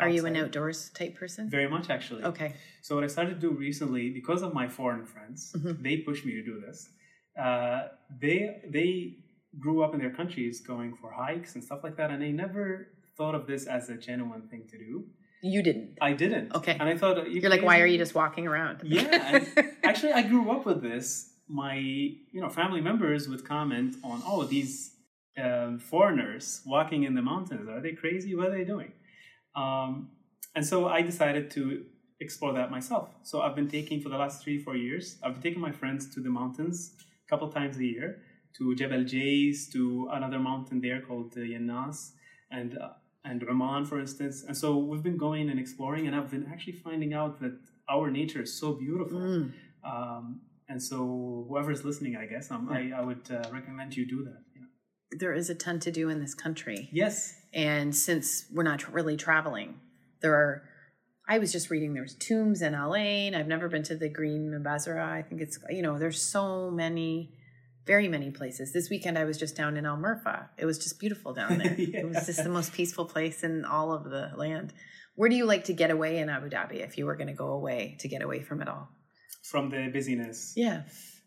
Are 0.00 0.08
you 0.08 0.26
an 0.26 0.36
outdoors 0.36 0.90
type 0.90 1.14
person? 1.16 1.48
Very 1.50 1.68
much, 1.68 1.90
actually. 1.90 2.22
Okay. 2.24 2.54
So 2.82 2.94
what 2.94 3.04
I 3.04 3.08
started 3.08 3.34
to 3.34 3.40
do 3.40 3.50
recently, 3.50 4.10
because 4.10 4.42
of 4.42 4.54
my 4.54 4.68
foreign 4.68 5.04
friends, 5.04 5.52
Mhm. 5.56 5.82
they 5.82 5.96
pushed 5.98 6.24
me 6.24 6.32
to 6.32 6.42
do 6.44 6.60
this. 6.60 6.88
Uh, 7.36 7.88
they 8.20 8.60
they 8.76 9.16
grew 9.58 9.82
up 9.82 9.94
in 9.94 10.00
their 10.00 10.10
countries 10.20 10.60
going 10.60 10.94
for 10.94 11.10
hikes 11.10 11.54
and 11.54 11.62
stuff 11.64 11.80
like 11.82 11.96
that, 11.96 12.10
and 12.10 12.20
they 12.22 12.32
never 12.32 12.88
thought 13.16 13.34
of 13.34 13.46
this 13.46 13.66
as 13.66 13.88
a 13.88 13.96
genuine 13.96 14.42
thing 14.50 14.64
to 14.72 14.78
do. 14.78 15.06
You 15.42 15.62
didn't. 15.62 15.98
I 16.00 16.12
didn't. 16.14 16.54
Okay. 16.54 16.76
And 16.80 16.88
I 16.88 16.96
thought 16.96 17.30
You're 17.30 17.50
like, 17.50 17.62
why 17.62 17.80
are 17.80 17.86
you 17.86 17.98
just 17.98 18.14
walking 18.14 18.46
around? 18.48 18.80
Yeah, 18.84 19.44
Actually, 19.84 20.12
I 20.12 20.22
grew 20.22 20.50
up 20.50 20.66
with 20.66 20.82
this. 20.82 21.32
My 21.48 21.76
you 21.76 22.40
know 22.42 22.50
family 22.50 22.80
members 22.80 23.28
would 23.28 23.44
comment 23.44 23.96
on, 24.04 24.20
oh, 24.26 24.44
these 24.44 24.94
um, 25.44 25.78
foreigners 25.78 26.60
walking 26.66 27.04
in 27.04 27.14
the 27.14 27.22
mountains. 27.22 27.68
Are 27.68 27.80
they 27.80 27.92
crazy? 27.92 28.34
What 28.34 28.48
are 28.48 28.56
they 28.58 28.64
doing? 28.64 28.92
Um, 29.58 29.92
and 30.54 30.64
so 30.70 30.76
I 30.88 31.00
decided 31.02 31.44
to 31.56 31.62
explore 32.20 32.52
that 32.58 32.70
myself. 32.70 33.06
So 33.22 33.34
I've 33.42 33.56
been 33.60 33.72
taking 33.78 34.00
for 34.00 34.10
the 34.14 34.20
last 34.24 34.36
three, 34.42 34.58
four 34.66 34.76
years. 34.76 35.04
I've 35.22 35.34
been 35.34 35.42
taking 35.48 35.62
my 35.68 35.72
friends 35.80 36.02
to 36.14 36.18
the 36.26 36.32
mountains 36.40 36.76
a 37.24 37.28
couple 37.30 37.48
times 37.58 37.76
a 37.78 37.84
year, 37.84 38.08
to 38.56 38.74
Jebel 38.74 39.04
Jais, 39.12 39.70
to 39.74 40.08
another 40.18 40.40
mountain 40.50 40.80
there 40.80 41.00
called 41.00 41.32
uh, 41.36 41.40
Yanas, 41.40 42.12
and 42.50 42.70
uh, 42.78 42.94
and 43.24 43.38
Oman, 43.52 43.84
for 43.84 43.98
instance. 44.00 44.36
And 44.46 44.56
so 44.62 44.78
we've 44.88 45.02
been 45.02 45.20
going 45.28 45.50
and 45.50 45.58
exploring, 45.64 46.06
and 46.06 46.16
I've 46.16 46.30
been 46.30 46.48
actually 46.52 46.78
finding 46.88 47.12
out 47.20 47.40
that 47.40 47.54
our 47.94 48.10
nature 48.10 48.42
is 48.42 48.52
so 48.62 48.68
beautiful. 48.84 49.18
Mm. 49.18 49.52
Um, 49.84 50.40
and 50.70 50.82
so 50.82 51.46
whoever's 51.48 51.82
listening, 51.84 52.16
I 52.16 52.26
guess, 52.26 52.50
um, 52.50 52.68
I, 52.70 52.80
I 52.98 53.02
would 53.08 53.26
uh, 53.30 53.42
recommend 53.58 53.96
you 53.96 54.06
do 54.06 54.24
that. 54.24 54.40
There 55.12 55.34
is 55.34 55.50
a 55.50 55.54
ton 55.54 55.80
to 55.80 55.90
do 55.90 56.08
in 56.08 56.20
this 56.20 56.34
country. 56.34 56.88
Yes. 56.92 57.34
And 57.54 57.94
since 57.94 58.46
we're 58.52 58.62
not 58.62 58.92
really 58.92 59.16
traveling, 59.16 59.80
there 60.20 60.34
are. 60.34 60.62
I 61.30 61.38
was 61.38 61.52
just 61.52 61.68
reading 61.68 61.92
there's 61.92 62.14
tombs 62.14 62.62
in 62.62 62.72
LA, 62.72 63.26
and 63.26 63.36
I've 63.36 63.46
never 63.46 63.68
been 63.68 63.82
to 63.84 63.96
the 63.96 64.08
Green 64.08 64.62
Basra. 64.62 65.06
I 65.06 65.22
think 65.22 65.40
it's 65.42 65.58
you 65.70 65.82
know 65.82 65.98
there's 65.98 66.20
so 66.20 66.70
many, 66.70 67.34
very 67.86 68.08
many 68.08 68.30
places. 68.30 68.72
This 68.72 68.88
weekend 68.90 69.18
I 69.18 69.24
was 69.24 69.38
just 69.38 69.56
down 69.56 69.76
in 69.76 69.84
El 69.84 69.96
Murfa. 69.96 70.48
It 70.56 70.64
was 70.64 70.78
just 70.78 70.98
beautiful 70.98 71.34
down 71.34 71.58
there. 71.58 71.74
It 71.78 72.06
was 72.06 72.26
just 72.26 72.42
the 72.42 72.50
most 72.50 72.72
peaceful 72.72 73.04
place 73.04 73.44
in 73.44 73.64
all 73.64 73.92
of 73.92 74.04
the 74.04 74.32
land. 74.36 74.72
Where 75.18 75.28
do 75.28 75.34
you 75.34 75.46
like 75.46 75.64
to 75.64 75.72
get 75.72 75.90
away 75.90 76.18
in 76.18 76.28
Abu 76.28 76.48
Dhabi 76.48 76.76
if 76.76 76.96
you 76.96 77.04
were 77.04 77.16
going 77.16 77.26
to 77.26 77.34
go 77.34 77.48
away 77.48 77.96
to 78.00 78.08
get 78.08 78.22
away 78.22 78.40
from 78.40 78.62
it 78.62 78.68
all? 78.68 78.88
From 79.42 79.68
the 79.68 79.90
busyness. 79.92 80.52
Yeah. 80.54 80.82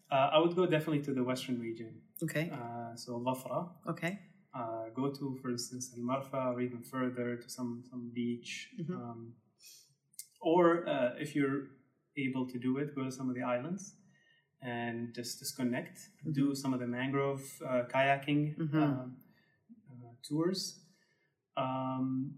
Uh, 0.10 0.30
I 0.34 0.40
would 0.40 0.56
go 0.56 0.66
definitely 0.66 1.04
to 1.04 1.14
the 1.14 1.24
western 1.26 1.60
region. 1.60 2.02
Okay. 2.24 2.52
Uh, 2.54 2.96
so 2.96 3.20
Dhafra. 3.20 3.70
Okay. 3.90 4.20
Uh, 4.54 4.90
go 4.96 5.10
to, 5.12 5.38
for 5.42 5.50
instance, 5.50 5.92
Al 5.98 6.04
Mirfa 6.04 6.54
or 6.54 6.62
even 6.62 6.84
further 6.84 7.38
to 7.38 7.50
some, 7.50 7.84
some 7.90 8.12
beach. 8.14 8.70
Mhm. 8.80 8.96
Um, 8.96 9.34
or 10.42 10.88
uh, 10.88 11.14
if 11.20 11.36
you're 11.36 11.68
able 12.18 12.46
to 12.48 12.58
do 12.60 12.78
it, 12.78 12.96
go 12.96 13.04
to 13.04 13.12
some 13.12 13.30
of 13.30 13.36
the 13.36 13.44
islands 13.44 13.96
and 14.62 15.14
just 15.16 15.40
disconnect. 15.40 15.98
Mhm. 16.26 16.34
Do 16.34 16.56
some 16.56 16.74
of 16.74 16.80
the 16.80 16.88
mangrove 16.88 17.44
uh, 17.66 17.84
kayaking 17.94 18.56
Mhm. 18.58 18.76
um, 18.84 19.18
uh, 19.90 20.14
tours. 20.28 20.80
Um, 21.58 22.36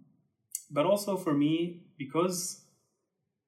but 0.69 0.85
also 0.85 1.17
for 1.17 1.33
me, 1.33 1.87
because 1.97 2.65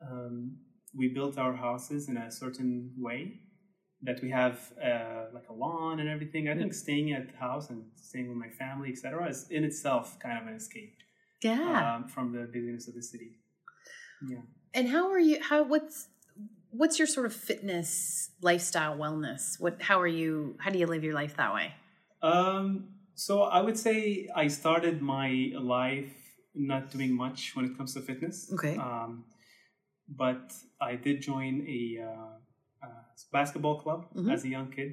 um, 0.01 0.57
we 0.93 1.07
built 1.09 1.37
our 1.37 1.53
houses 1.55 2.09
in 2.09 2.17
a 2.17 2.31
certain 2.31 2.93
way 2.97 3.41
that 4.05 4.21
we 4.21 4.29
have 4.29 4.71
uh, 4.83 5.25
like 5.33 5.47
a 5.49 5.53
lawn 5.53 5.99
and 5.99 6.07
everything. 6.09 6.47
I 6.49 6.55
think 6.55 6.73
staying 6.73 7.11
at 7.13 7.31
the 7.31 7.37
house 7.37 7.69
and 7.69 7.83
staying 7.95 8.27
with 8.29 8.37
my 8.37 8.49
family, 8.49 8.89
etc., 8.89 9.27
is 9.29 9.47
in 9.49 9.63
itself 9.63 10.17
kind 10.19 10.37
of 10.39 10.47
an 10.47 10.53
escape 10.55 10.95
Yeah. 11.41 11.95
um, 11.95 12.07
from 12.07 12.31
the 12.31 12.43
busyness 12.53 12.87
of 12.87 12.95
the 12.95 13.01
city. 13.03 13.31
Yeah. 14.27 14.43
And 14.73 14.89
how 14.89 15.09
are 15.11 15.19
you? 15.19 15.37
How 15.41 15.63
what's 15.63 16.07
what's 16.71 16.99
your 16.99 17.07
sort 17.07 17.25
of 17.25 17.33
fitness 17.33 18.31
lifestyle 18.41 18.97
wellness? 18.97 19.59
What 19.59 19.81
how 19.81 19.99
are 19.99 20.07
you? 20.21 20.55
How 20.59 20.69
do 20.71 20.77
you 20.79 20.87
live 20.87 21.03
your 21.03 21.13
life 21.13 21.35
that 21.37 21.53
way? 21.53 21.73
Um, 22.21 22.89
so 23.15 23.43
I 23.43 23.61
would 23.61 23.77
say 23.77 24.29
I 24.35 24.47
started 24.47 25.01
my 25.01 25.51
life 25.59 26.13
not 26.53 26.91
doing 26.91 27.13
much 27.15 27.55
when 27.55 27.65
it 27.65 27.77
comes 27.77 27.93
to 27.93 28.01
fitness. 28.01 28.51
Okay. 28.53 28.75
Um, 28.77 29.25
but 30.07 30.53
I 30.79 30.95
did 30.95 31.21
join 31.21 31.65
a, 31.67 32.03
uh, 32.03 32.07
a 32.07 32.44
basketball 33.31 33.77
club 33.83 33.99
Mhm. 34.15 34.31
as 34.33 34.43
a 34.45 34.49
young 34.49 34.69
kid, 34.77 34.91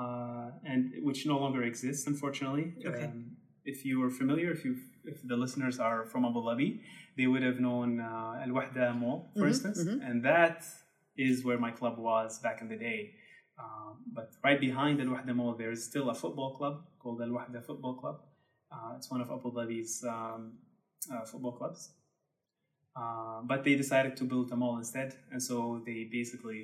uh, 0.00 0.50
and 0.70 0.82
which 1.08 1.20
no 1.32 1.36
longer 1.44 1.62
exists, 1.70 2.06
unfortunately. 2.12 2.66
Okay. 2.90 3.04
Um, 3.04 3.36
if 3.72 3.84
you 3.84 3.94
were 4.02 4.10
familiar, 4.22 4.50
if 4.58 4.64
you 4.66 4.72
if 5.12 5.18
the 5.30 5.36
listeners 5.44 5.76
are 5.88 6.00
from 6.10 6.22
Abu 6.30 6.40
Dhabi, 6.46 6.68
they 7.16 7.26
would 7.30 7.42
have 7.48 7.58
known 7.66 7.88
uh, 8.00 8.42
Al 8.44 8.52
Wahda 8.56 8.86
Mall, 9.00 9.18
for 9.38 9.46
instance, 9.52 9.78
and 10.06 10.16
that 10.32 10.58
is 11.26 11.44
where 11.46 11.58
my 11.66 11.72
club 11.80 11.94
was 12.10 12.30
back 12.46 12.58
in 12.62 12.68
the 12.68 12.76
day. 12.88 13.00
Um, 13.62 13.92
but 14.16 14.28
right 14.46 14.60
behind 14.68 14.94
Al 15.04 15.10
Wahda 15.14 15.34
Mall, 15.40 15.52
there 15.62 15.72
is 15.76 15.80
still 15.90 16.06
a 16.14 16.16
football 16.22 16.50
club 16.58 16.74
called 17.00 17.18
Al 17.26 17.32
Wahda 17.36 17.60
Football 17.68 17.94
Club. 18.00 18.16
Uh, 18.72 18.90
it's 18.96 19.08
one 19.14 19.20
of 19.24 19.28
Abu 19.36 19.48
Dhabi's 19.56 19.94
um, 20.14 20.42
uh, 21.12 21.24
football 21.30 21.52
clubs. 21.60 21.80
Uh, 23.00 23.40
but 23.50 23.64
they 23.64 23.74
decided 23.76 24.16
to 24.16 24.24
build 24.24 24.50
a 24.52 24.56
mall 24.56 24.76
instead, 24.82 25.10
and 25.32 25.40
so 25.42 25.56
they 25.86 25.98
basically, 26.18 26.60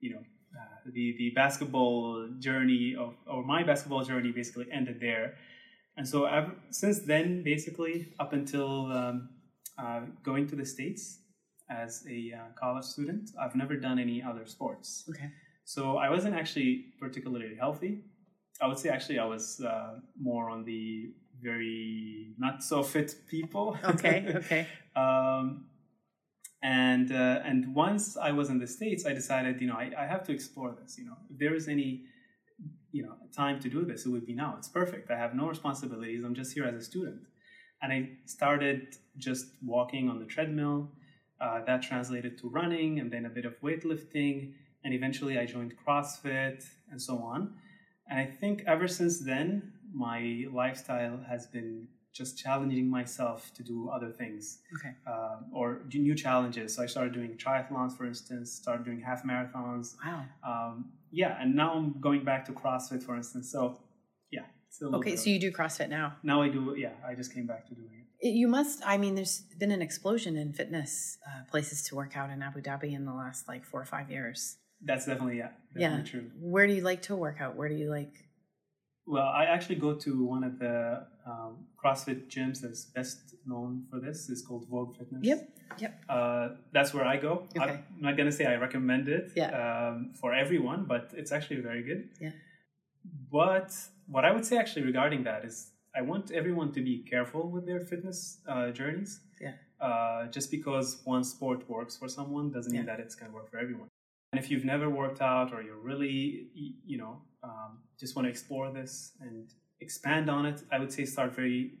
you 0.00 0.10
know, 0.10 0.22
uh, 0.58 0.90
the 0.92 1.14
the 1.18 1.30
basketball 1.34 2.28
journey 2.38 2.96
of 2.98 3.14
or 3.26 3.44
my 3.44 3.62
basketball 3.62 4.04
journey 4.04 4.32
basically 4.32 4.66
ended 4.72 4.98
there, 5.00 5.34
and 5.96 6.08
so 6.08 6.24
ever, 6.24 6.52
since 6.70 7.00
then, 7.00 7.42
basically 7.42 8.12
up 8.18 8.32
until 8.32 8.92
um, 8.92 9.28
uh, 9.78 10.00
going 10.22 10.46
to 10.48 10.56
the 10.56 10.64
states 10.64 11.20
as 11.70 12.04
a 12.08 12.32
uh, 12.34 12.40
college 12.58 12.84
student, 12.84 13.30
I've 13.40 13.54
never 13.54 13.76
done 13.76 13.98
any 13.98 14.22
other 14.22 14.46
sports. 14.46 15.04
Okay. 15.10 15.30
So 15.64 15.98
I 15.98 16.08
wasn't 16.08 16.34
actually 16.34 16.86
particularly 16.98 17.54
healthy. 17.54 18.04
I 18.60 18.66
would 18.66 18.78
say 18.78 18.88
actually 18.88 19.18
I 19.18 19.26
was 19.26 19.60
uh, 19.60 19.98
more 20.18 20.48
on 20.50 20.64
the 20.64 21.12
very 21.42 22.34
not 22.38 22.62
so 22.62 22.82
fit 22.82 23.14
people. 23.28 23.76
Okay. 23.84 24.34
Okay. 24.36 24.66
um, 24.96 25.66
and 26.62 27.12
uh, 27.12 27.40
and 27.44 27.74
once 27.74 28.16
I 28.16 28.32
was 28.32 28.50
in 28.50 28.58
the 28.58 28.66
states, 28.66 29.06
I 29.06 29.12
decided, 29.12 29.60
you 29.60 29.68
know, 29.68 29.76
I, 29.76 29.90
I 29.96 30.06
have 30.06 30.24
to 30.24 30.32
explore 30.32 30.76
this. 30.80 30.98
You 30.98 31.06
know, 31.06 31.16
if 31.30 31.38
there 31.38 31.54
is 31.54 31.68
any, 31.68 32.02
you 32.90 33.02
know, 33.04 33.14
time 33.34 33.60
to 33.60 33.68
do 33.68 33.84
this, 33.84 34.06
it 34.06 34.08
would 34.08 34.26
be 34.26 34.34
now. 34.34 34.56
It's 34.58 34.68
perfect. 34.68 35.10
I 35.10 35.18
have 35.18 35.34
no 35.34 35.46
responsibilities. 35.48 36.24
I'm 36.24 36.34
just 36.34 36.52
here 36.54 36.64
as 36.64 36.74
a 36.74 36.82
student, 36.82 37.20
and 37.80 37.92
I 37.92 38.10
started 38.26 38.96
just 39.16 39.46
walking 39.64 40.08
on 40.08 40.18
the 40.18 40.26
treadmill. 40.26 40.90
Uh, 41.40 41.64
that 41.64 41.82
translated 41.82 42.36
to 42.38 42.48
running, 42.48 42.98
and 42.98 43.12
then 43.12 43.24
a 43.24 43.28
bit 43.28 43.44
of 43.44 43.54
weightlifting, 43.60 44.52
and 44.82 44.92
eventually 44.92 45.38
I 45.38 45.46
joined 45.46 45.74
CrossFit 45.86 46.64
and 46.90 47.00
so 47.00 47.18
on. 47.18 47.54
And 48.10 48.18
I 48.18 48.26
think 48.26 48.64
ever 48.66 48.88
since 48.88 49.20
then, 49.20 49.72
my 49.92 50.46
lifestyle 50.52 51.20
has 51.28 51.46
been 51.46 51.86
just 52.14 52.38
challenging 52.38 52.88
myself 52.90 53.52
to 53.54 53.62
do 53.62 53.88
other 53.90 54.10
things 54.10 54.58
Okay. 54.76 54.94
uh, 55.06 55.36
or 55.52 55.82
do 55.88 55.98
new 55.98 56.14
challenges. 56.14 56.74
So 56.74 56.82
I 56.82 56.86
started 56.86 57.12
doing 57.12 57.36
triathlons, 57.36 57.96
for 57.96 58.06
instance, 58.06 58.52
started 58.52 58.84
doing 58.84 59.00
half 59.00 59.22
marathons. 59.24 59.94
Wow. 60.04 60.24
Um, 60.46 60.92
yeah, 61.10 61.36
and 61.40 61.54
now 61.54 61.74
I'm 61.74 62.00
going 62.00 62.24
back 62.24 62.44
to 62.46 62.52
CrossFit, 62.52 63.02
for 63.02 63.16
instance. 63.16 63.50
So 63.52 63.78
yeah, 64.30 64.42
Okay. 64.82 65.16
So 65.16 65.30
you 65.30 65.40
do 65.40 65.50
CrossFit 65.50 65.88
now. 65.88 66.16
now 66.22 66.42
I 66.42 66.48
do. 66.48 66.74
Yeah, 66.76 66.92
I 67.06 67.14
just 67.14 67.32
came 67.34 67.46
back 67.46 67.66
to 67.68 67.74
doing 67.74 67.88
it. 67.92 68.26
It- 68.26 68.34
You 68.34 68.48
must. 68.48 68.82
I 68.84 68.98
mean, 68.98 69.14
there's 69.14 69.42
been 69.58 69.70
an 69.70 69.80
explosion 69.82 70.36
in 70.36 70.52
fitness 70.52 71.18
uh, 71.26 71.44
places 71.50 71.82
to 71.84 71.94
work 71.96 72.16
out 72.16 72.30
in 72.30 72.42
Abu 72.42 72.60
Dhabi 72.60 72.92
in 72.94 73.04
the 73.04 73.12
last 73.14 73.46
like 73.48 73.64
four 73.64 73.80
or 73.80 73.84
five 73.86 74.10
years. 74.10 74.56
That's 74.82 75.06
definitely 75.06 75.38
yeah, 75.38 75.50
Yeah. 75.76 76.02
true. 76.02 76.30
Where 76.40 76.66
do 76.66 76.72
you 76.72 76.82
like 76.82 77.02
to 77.02 77.16
work 77.16 77.40
out? 77.40 77.56
Where 77.56 77.68
do 77.68 77.74
you 77.76 77.90
like? 77.90 78.12
Well, 79.08 79.26
I 79.26 79.44
actually 79.46 79.76
go 79.76 79.94
to 79.94 80.10
one 80.34 80.44
of 80.44 80.58
the 80.58 81.06
um, 81.26 81.52
CrossFit 81.82 82.28
gyms 82.28 82.60
that's 82.60 82.84
best 82.84 83.34
known 83.46 83.84
for 83.90 83.98
this. 84.00 84.28
It's 84.28 84.42
called 84.42 84.66
Vogue 84.68 84.94
Fitness. 84.96 85.22
Yep. 85.22 85.48
Yep. 85.78 85.92
Uh, 86.08 86.48
that's 86.72 86.92
where 86.94 87.06
I 87.06 87.16
go. 87.16 87.32
Okay. 87.56 87.70
I'm 87.70 87.84
not 88.00 88.16
gonna 88.18 88.32
say 88.32 88.44
I 88.46 88.56
recommend 88.56 89.08
it 89.08 89.32
Yeah. 89.34 89.50
um, 89.62 90.12
for 90.20 90.34
everyone, 90.34 90.84
but 90.84 91.12
it's 91.16 91.32
actually 91.32 91.60
very 91.60 91.82
good. 91.82 92.10
Yeah. 92.20 92.32
But 93.30 93.70
what 94.06 94.24
I 94.24 94.30
would 94.32 94.44
say 94.44 94.56
actually 94.58 94.84
regarding 94.84 95.24
that 95.24 95.44
is, 95.44 95.70
I 95.96 96.02
want 96.02 96.30
everyone 96.30 96.72
to 96.72 96.80
be 96.82 96.98
careful 96.98 97.48
with 97.50 97.64
their 97.66 97.80
fitness 97.80 98.38
uh, 98.46 98.70
journeys. 98.70 99.20
Yeah. 99.40 99.54
Uh, 99.80 100.26
just 100.26 100.50
because 100.50 101.00
one 101.04 101.24
sport 101.24 101.68
works 101.68 101.96
for 101.96 102.08
someone 102.08 102.50
doesn't 102.50 102.72
mean 102.72 102.86
that 102.86 103.00
it's 103.00 103.14
gonna 103.14 103.32
work 103.32 103.50
for 103.50 103.58
everyone. 103.58 103.88
And 104.32 104.38
if 104.42 104.50
you've 104.50 104.64
never 104.64 104.90
worked 104.90 105.22
out 105.22 105.52
or 105.54 105.62
you're 105.62 105.78
really, 105.92 106.48
you 106.84 106.98
know, 106.98 107.22
um, 107.42 107.78
just 107.98 108.16
want 108.16 108.26
to 108.26 108.30
explore 108.30 108.72
this 108.72 109.12
and 109.20 109.48
expand 109.80 110.28
on 110.30 110.46
it, 110.46 110.62
I 110.72 110.78
would 110.78 110.92
say 110.92 111.04
start 111.04 111.34
very 111.34 111.78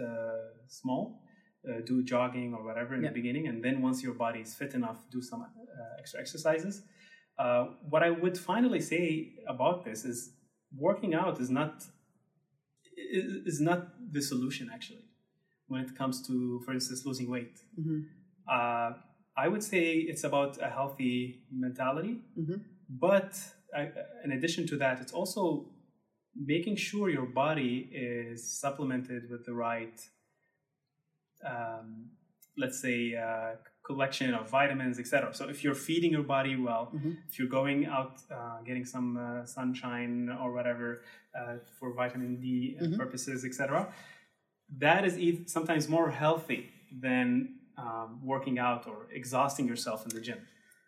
uh, 0.00 0.50
small. 0.66 1.20
Uh, 1.66 1.80
do 1.80 2.02
jogging 2.02 2.52
or 2.52 2.62
whatever 2.62 2.94
in 2.94 3.02
Yeah. 3.02 3.08
the 3.08 3.14
beginning, 3.14 3.48
and 3.48 3.64
then 3.64 3.80
once 3.80 4.02
your 4.02 4.12
body 4.12 4.40
is 4.40 4.54
fit 4.54 4.74
enough, 4.74 4.98
do 5.10 5.22
some 5.22 5.40
uh, 5.40 5.46
extra 5.98 6.20
exercises. 6.20 6.82
Uh, 7.38 7.68
what 7.88 8.02
I 8.02 8.10
would 8.10 8.36
finally 8.36 8.80
say 8.80 9.32
about 9.48 9.82
this 9.86 10.04
is 10.04 10.34
working 10.76 11.14
out 11.14 11.40
is 11.40 11.48
not 11.48 11.82
is 12.96 13.60
not 13.60 13.88
the 14.12 14.20
solution 14.22 14.70
actually 14.72 15.04
when 15.68 15.80
it 15.82 15.96
comes 15.96 16.26
to, 16.26 16.60
for 16.64 16.72
instance, 16.72 17.04
losing 17.06 17.30
weight. 17.30 17.56
hmm 17.76 18.00
Uh, 18.46 18.92
I 19.44 19.48
would 19.48 19.64
say 19.64 19.82
it's 20.10 20.24
about 20.30 20.52
a 20.60 20.68
healthy 20.78 21.42
mentality, 21.50 22.14
Mhm. 22.36 22.60
but 22.88 23.32
in 24.24 24.32
addition 24.32 24.66
to 24.68 24.76
that, 24.76 25.00
it's 25.00 25.12
also 25.12 25.66
making 26.36 26.76
sure 26.76 27.08
your 27.10 27.26
body 27.26 27.88
is 27.92 28.42
supplemented 28.60 29.30
with 29.30 29.44
the 29.44 29.54
right, 29.54 30.00
um, 31.44 32.10
let's 32.56 32.80
say, 32.80 33.14
uh, 33.16 33.52
collection 33.84 34.32
of 34.34 34.48
vitamins, 34.48 34.98
etc. 34.98 35.34
So 35.34 35.48
if 35.48 35.62
you're 35.62 35.74
feeding 35.74 36.12
your 36.12 36.22
body 36.22 36.56
well, 36.56 36.90
Mhm. 36.94 37.16
if 37.28 37.38
you're 37.38 37.48
going 37.60 37.86
out 37.86 38.22
uh, 38.30 38.62
getting 38.62 38.84
some 38.86 39.16
uh, 39.16 39.44
sunshine 39.44 40.28
or 40.42 40.52
whatever 40.52 41.02
uh, 41.38 41.58
for 41.78 41.92
vitamin 41.92 42.40
D 42.40 42.76
Mhm. 42.80 42.96
purposes, 42.96 43.44
etc., 43.44 43.92
that 44.78 45.04
is 45.04 45.52
sometimes 45.52 45.88
more 45.88 46.10
healthy 46.10 46.70
than 47.06 47.58
um, 47.76 48.24
working 48.24 48.58
out 48.58 48.86
or 48.86 49.08
exhausting 49.12 49.66
yourself 49.66 50.04
in 50.06 50.10
the 50.14 50.20
gym. 50.20 50.38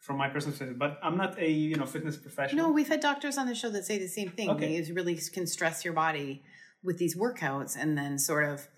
From 0.07 0.19
my 0.19 0.29
personal 0.29 0.53
perspective, 0.53 0.79
but 0.79 1.01
I'm 1.03 1.17
not 1.17 1.37
a 1.37 1.51
you 1.51 1.75
know 1.75 1.85
fitness 1.85 2.17
professional. 2.17 2.69
No, 2.69 2.73
we've 2.73 2.87
had 2.87 3.01
doctors 3.01 3.37
on 3.39 3.49
the 3.49 3.57
show 3.57 3.71
that 3.71 3.85
say 3.85 3.99
the 3.99 4.07
same 4.07 4.31
thing. 4.31 4.51
Okay. 4.51 4.81
They 4.81 4.93
really 4.93 5.19
can 5.33 5.49
stress 5.49 5.85
your 5.85 5.95
body 5.95 6.45
with 6.85 6.97
these 6.99 7.17
workouts, 7.17 7.77
and 7.77 7.99
then 7.99 8.17
sort 8.17 8.45
of, 8.49 8.69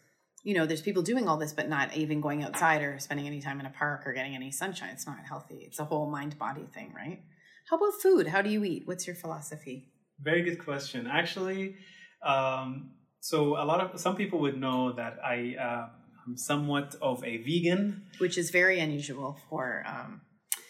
you 0.42 0.54
know, 0.54 0.64
there's 0.64 0.80
people 0.80 1.02
doing 1.02 1.28
all 1.28 1.36
this, 1.36 1.52
but 1.52 1.68
not 1.68 1.94
even 1.94 2.22
going 2.22 2.42
outside 2.44 2.80
or 2.80 2.98
spending 2.98 3.26
any 3.26 3.42
time 3.42 3.60
in 3.60 3.66
a 3.66 3.70
park 3.70 4.06
or 4.06 4.14
getting 4.14 4.34
any 4.34 4.50
sunshine. 4.50 4.88
It's 4.94 5.06
not 5.06 5.18
healthy. 5.28 5.58
It's 5.66 5.78
a 5.78 5.84
whole 5.84 6.10
mind 6.10 6.38
body 6.38 6.66
thing, 6.72 6.94
right? 6.96 7.20
How 7.68 7.76
about 7.76 8.00
food? 8.00 8.28
How 8.28 8.40
do 8.40 8.48
you 8.48 8.64
eat? 8.64 8.84
What's 8.86 9.06
your 9.06 9.16
philosophy? 9.16 9.92
Very 10.18 10.40
good 10.40 10.58
question. 10.58 11.06
Actually, 11.06 11.76
um, 12.24 12.92
so 13.20 13.62
a 13.62 13.66
lot 13.66 13.82
of 13.82 14.00
some 14.00 14.16
people 14.16 14.38
would 14.40 14.58
know 14.58 14.92
that 14.92 15.18
I 15.22 15.56
uh, 15.60 15.88
I'm 16.26 16.38
somewhat 16.38 16.94
of 17.02 17.22
a 17.22 17.36
vegan 17.36 18.04
Which 18.16 18.38
is 18.38 18.48
very 18.48 18.80
unusual 18.80 19.38
for. 19.50 19.84
Um, 19.86 20.22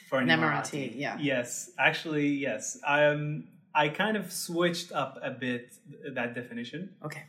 for 0.08 0.18
an 0.18 0.28
An 0.30 0.40
Emirati. 0.40 0.90
Emirati, 0.90 0.92
yeah. 0.96 1.16
Yes, 1.20 1.70
actually, 1.78 2.28
yes. 2.28 2.78
Um, 2.86 3.48
I 3.74 3.88
kind 3.90 4.16
of 4.16 4.32
switched 4.32 4.90
up 4.92 5.18
a 5.22 5.30
bit 5.30 5.74
that 6.14 6.34
definition. 6.34 6.94
okay. 7.04 7.24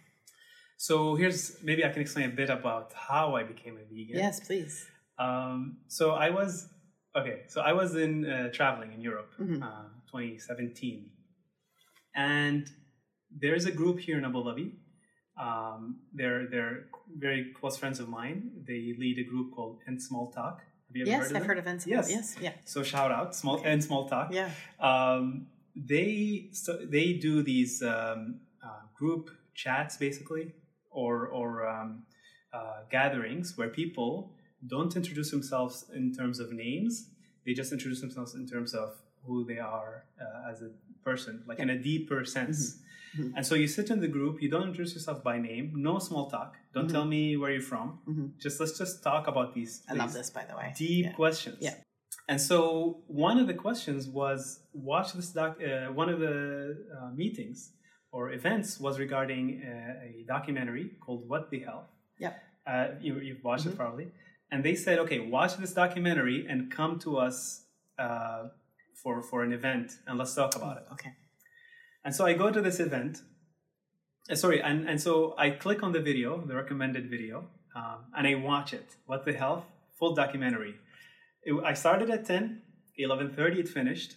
So 0.77 1.15
here's 1.15 1.61
maybe 1.61 1.83
I 1.83 1.89
can 1.89 2.01
explain 2.01 2.29
a 2.29 2.35
bit 2.41 2.49
about 2.49 2.93
how 2.93 3.35
I 3.35 3.43
became 3.43 3.75
a 3.75 3.83
vegan. 3.93 4.17
Yes, 4.17 4.39
please. 4.39 4.85
Um, 5.17 5.79
so 5.89 6.11
I 6.11 6.29
was 6.29 6.69
okay. 7.19 7.41
So 7.49 7.59
I 7.61 7.73
was 7.73 7.95
in 7.95 8.13
uh, 8.25 8.49
traveling 8.53 8.93
in 8.93 9.01
Europe, 9.01 9.31
Mhm. 9.37 9.61
uh, 9.61 9.89
2017, 10.09 11.09
and 12.15 12.63
there's 13.29 13.65
a 13.65 13.71
group 13.71 13.99
here 13.99 14.17
in 14.17 14.23
Abu 14.23 14.41
Dhabi. 14.47 14.67
Um, 15.37 15.81
they're 16.13 16.47
they're 16.51 16.85
very 17.17 17.51
close 17.59 17.75
friends 17.77 17.99
of 17.99 18.07
mine. 18.07 18.39
They 18.65 18.81
lead 19.03 19.17
a 19.19 19.27
group 19.31 19.47
called 19.55 19.79
End 19.87 20.01
Small 20.01 20.31
Talk. 20.31 20.61
Have 20.97 21.07
Yes, 21.07 21.27
heard 21.27 21.37
I've 21.37 21.45
heard 21.45 21.57
of 21.59 21.67
Ensign. 21.67 21.93
Yes. 21.93 22.09
Yes. 22.09 22.35
Yeah. 22.41 22.53
So 22.65 22.81
shout 22.83 23.11
out, 23.11 23.35
Small 23.35 23.61
End 23.63 23.83
Small 23.83 24.09
Talk. 24.09 24.33
Yeah. 24.33 24.49
Um, 24.79 25.47
they 25.75 26.49
so 26.51 26.77
they 26.77 27.13
do 27.13 27.43
these 27.43 27.83
um, 27.83 28.39
uh, 28.63 28.81
group 28.97 29.29
chats 29.53 29.97
basically, 29.97 30.53
or 30.89 31.27
or 31.27 31.67
um, 31.67 32.03
uh, 32.53 32.81
gatherings 32.89 33.57
where 33.57 33.69
people 33.69 34.33
don't 34.67 34.95
introduce 34.95 35.31
themselves 35.31 35.85
in 35.93 36.13
terms 36.13 36.39
of 36.39 36.51
names. 36.51 37.09
They 37.45 37.53
just 37.53 37.71
introduce 37.71 38.01
themselves 38.01 38.33
in 38.35 38.47
terms 38.47 38.73
of 38.73 38.95
who 39.25 39.45
they 39.45 39.59
are 39.59 40.05
uh, 40.19 40.51
as 40.51 40.61
a 40.61 40.71
person, 41.03 41.43
like 41.47 41.59
in 41.59 41.69
a 41.69 41.77
deeper 41.77 42.25
sense. 42.25 42.79
Mhm. 43.17 43.33
And 43.35 43.45
so 43.45 43.55
you 43.55 43.67
sit 43.67 43.89
in 43.89 43.99
the 43.99 44.07
group. 44.07 44.41
You 44.41 44.49
don't 44.49 44.67
introduce 44.69 44.93
yourself 44.93 45.23
by 45.23 45.37
name. 45.39 45.73
No 45.75 45.99
small 45.99 46.29
talk. 46.29 46.55
Don't 46.73 46.87
Mhm. 46.87 46.91
tell 46.91 47.05
me 47.05 47.37
where 47.37 47.51
you're 47.51 47.69
from. 47.73 47.99
Mhm. 48.07 48.37
Just 48.45 48.59
let's 48.59 48.77
just 48.77 49.03
talk 49.03 49.27
about 49.27 49.53
these. 49.53 49.83
I 49.89 49.93
love 49.93 50.13
this, 50.13 50.29
by 50.29 50.45
the 50.45 50.55
way. 50.55 50.73
deep 50.77 51.05
Yeah. 51.05 51.13
questions. 51.13 51.57
Yeah. 51.61 51.75
And 52.27 52.39
so 52.39 53.03
one 53.07 53.37
of 53.39 53.47
the 53.47 53.53
questions 53.65 54.07
was 54.07 54.39
watch 54.73 55.13
this 55.13 55.29
doc. 55.31 55.51
Uh, 55.61 55.87
one 56.01 56.09
of 56.09 56.19
the 56.19 56.37
uh, 56.97 57.09
meetings 57.21 57.59
or 58.11 58.31
events 58.31 58.79
was 58.79 58.99
regarding 58.99 59.45
uh, 59.63 60.07
a 60.09 60.25
documentary 60.27 60.85
called 61.03 61.27
"What 61.31 61.49
the 61.49 61.59
Health." 61.59 61.89
Yeah. 62.19 62.33
Uh, 62.67 62.87
you, 63.01 63.19
you've 63.19 63.43
watched 63.43 63.65
it 63.65 63.75
probably, 63.75 64.07
and 64.51 64.63
they 64.63 64.75
said, 64.75 64.99
"Okay, 64.99 65.19
watch 65.19 65.57
this 65.57 65.73
documentary 65.73 66.45
and 66.47 66.69
come 66.71 66.99
to 66.99 67.17
us 67.17 67.65
uh, 67.97 68.49
for 69.01 69.21
for 69.29 69.43
an 69.43 69.51
event 69.53 69.87
and 70.05 70.17
let's 70.19 70.35
talk 70.35 70.55
about 70.55 70.77
it." 70.77 70.85
Okay. 70.93 71.13
And 72.03 72.15
so 72.15 72.25
I 72.25 72.33
go 72.33 72.51
to 72.51 72.61
this 72.61 72.79
event, 72.79 73.21
Uh, 74.29 74.35
sorry, 74.35 74.61
and, 74.61 74.87
and 74.89 75.01
so 75.01 75.33
I 75.37 75.49
click 75.49 75.81
on 75.81 75.91
the 75.91 75.99
video, 75.99 76.29
the 76.45 76.55
recommended 76.55 77.09
video, 77.09 77.47
um, 77.75 77.99
and 78.15 78.27
I 78.27 78.35
watch 78.35 78.73
it. 78.73 78.87
What 79.05 79.25
the 79.25 79.33
Health? 79.33 79.65
Full 79.97 80.13
documentary. 80.13 80.75
It, 81.43 81.53
I 81.71 81.73
started 81.73 82.09
at 82.09 82.25
10, 82.25 82.61
11.30 82.99 83.59
it 83.59 83.67
finished. 83.67 84.15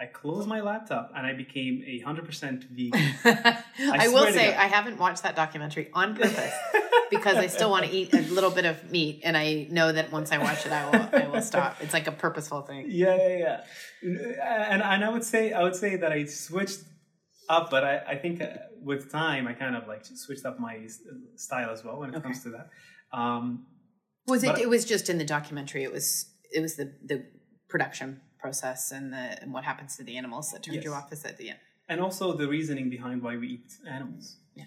I 0.00 0.06
closed 0.06 0.48
my 0.48 0.60
laptop 0.60 1.12
and 1.14 1.24
I 1.24 1.34
became 1.34 1.84
a 1.86 2.02
100% 2.04 2.64
vegan. 2.70 3.14
I, 3.78 4.08
will 4.08 4.26
say 4.32 4.52
I 4.52 4.66
haven't 4.66 4.98
watched 4.98 5.22
that 5.22 5.36
documentary 5.36 5.88
on 5.94 6.16
purpose 6.16 6.52
because 7.10 7.36
I 7.36 7.46
still 7.46 7.70
want 7.70 7.86
to 7.86 7.92
eat 7.92 8.12
a 8.12 8.22
little 8.22 8.50
bit 8.50 8.64
of 8.64 8.90
meat, 8.90 9.20
and 9.22 9.36
I 9.36 9.68
know 9.70 9.92
that 9.92 10.10
once 10.10 10.32
I 10.32 10.38
watch 10.38 10.66
it, 10.66 10.72
I 10.72 10.90
will 10.90 11.08
I 11.22 11.26
will 11.28 11.42
stop. 11.42 11.76
It's 11.80 11.92
like 11.92 12.08
a 12.08 12.12
purposeful 12.12 12.62
thing. 12.62 12.86
yeah, 12.88 13.16
yeah, 13.16 13.60
yeah. 14.02 14.68
And, 14.72 14.82
and 14.82 15.04
I 15.04 15.08
would 15.08 15.22
say 15.24 15.52
I 15.52 15.62
would 15.62 15.76
say 15.76 15.94
that 15.96 16.10
I 16.10 16.24
switched 16.24 16.80
up, 17.48 17.70
but 17.70 17.84
I, 17.84 17.98
I 18.08 18.16
think 18.16 18.40
uh, 18.40 18.48
with 18.82 19.10
time 19.12 19.46
I 19.48 19.52
kind 19.52 19.76
of 19.76 19.86
like 19.88 20.04
switched 20.04 20.44
up 20.46 20.58
my 20.60 20.88
style 21.36 21.70
as 21.70 21.84
well 21.84 21.98
when 22.00 22.10
it 22.10 22.16
Okay. 22.16 22.22
comes 22.22 22.42
to 22.44 22.50
that. 22.50 22.70
Um, 23.12 23.66
Was 24.26 24.42
it? 24.44 24.58
It 24.58 24.68
was 24.68 24.84
just 24.84 25.08
in 25.10 25.18
the 25.18 25.24
documentary. 25.24 25.82
It 25.84 25.92
was. 25.92 26.26
It 26.52 26.60
was 26.60 26.76
the 26.76 26.92
the 27.04 27.24
production 27.68 28.20
process 28.38 28.92
and 28.92 29.12
the 29.12 29.42
and 29.42 29.52
what 29.52 29.64
happens 29.64 29.96
to 29.96 30.04
the 30.04 30.16
animals 30.16 30.52
that 30.52 30.62
turned 30.62 30.82
you 30.84 30.90
Yes. 30.92 31.02
off 31.02 31.12
is 31.12 31.24
at 31.24 31.36
the 31.38 31.50
end. 31.50 31.58
and 31.88 32.00
also 32.00 32.32
the 32.42 32.48
reasoning 32.48 32.88
behind 32.90 33.22
why 33.22 33.36
we 33.36 33.46
eat 33.56 33.70
animals. 33.96 34.24
Yeah. 34.54 34.64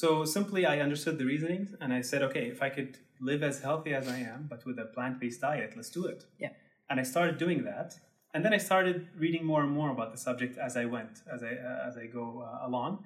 So 0.00 0.24
simply, 0.24 0.66
I 0.66 0.76
understood 0.86 1.16
the 1.18 1.24
reasonings, 1.24 1.68
and 1.80 1.92
I 1.98 2.02
said, 2.02 2.20
okay, 2.28 2.44
if 2.54 2.60
I 2.62 2.68
could 2.76 2.98
live 3.30 3.42
as 3.42 3.56
healthy 3.62 3.92
as 4.00 4.06
I 4.06 4.18
am, 4.34 4.40
but 4.52 4.60
with 4.66 4.78
a 4.78 4.84
plant-based 4.94 5.40
diet, 5.40 5.70
let's 5.76 5.90
do 5.98 6.04
it. 6.06 6.20
Yeah. 6.44 6.50
And 6.90 7.00
I 7.00 7.04
started 7.04 7.38
doing 7.38 7.64
that, 7.64 7.88
and 8.34 8.44
then 8.44 8.52
I 8.52 8.58
started 8.58 9.08
reading 9.16 9.44
more 9.44 9.62
and 9.62 9.72
more 9.72 9.90
about 9.90 10.12
the 10.12 10.18
subject 10.18 10.58
as 10.58 10.76
I 10.76 10.84
went, 10.84 11.22
as 11.32 11.42
I 11.42 11.52
uh, 11.52 11.88
as 11.88 11.96
I 11.96 12.06
go 12.06 12.44
uh, 12.46 12.66
along. 12.66 13.04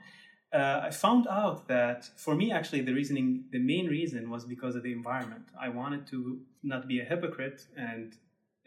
Uh, 0.53 0.83
I 0.85 0.91
found 0.91 1.27
out 1.29 1.67
that 1.69 2.05
for 2.17 2.35
me, 2.35 2.53
actually, 2.53 2.83
the 2.83 2.93
reasoning, 2.93 3.45
the 3.53 3.59
main 3.59 3.87
reason 3.87 4.29
was 4.29 4.45
because 4.45 4.77
of 4.77 4.83
the 4.83 4.93
environment. 4.93 5.45
I 5.59 5.71
wanted 5.71 6.07
to 6.09 6.41
not 6.63 6.87
be 6.87 7.01
a 7.01 7.05
hypocrite 7.05 7.63
and 7.75 8.15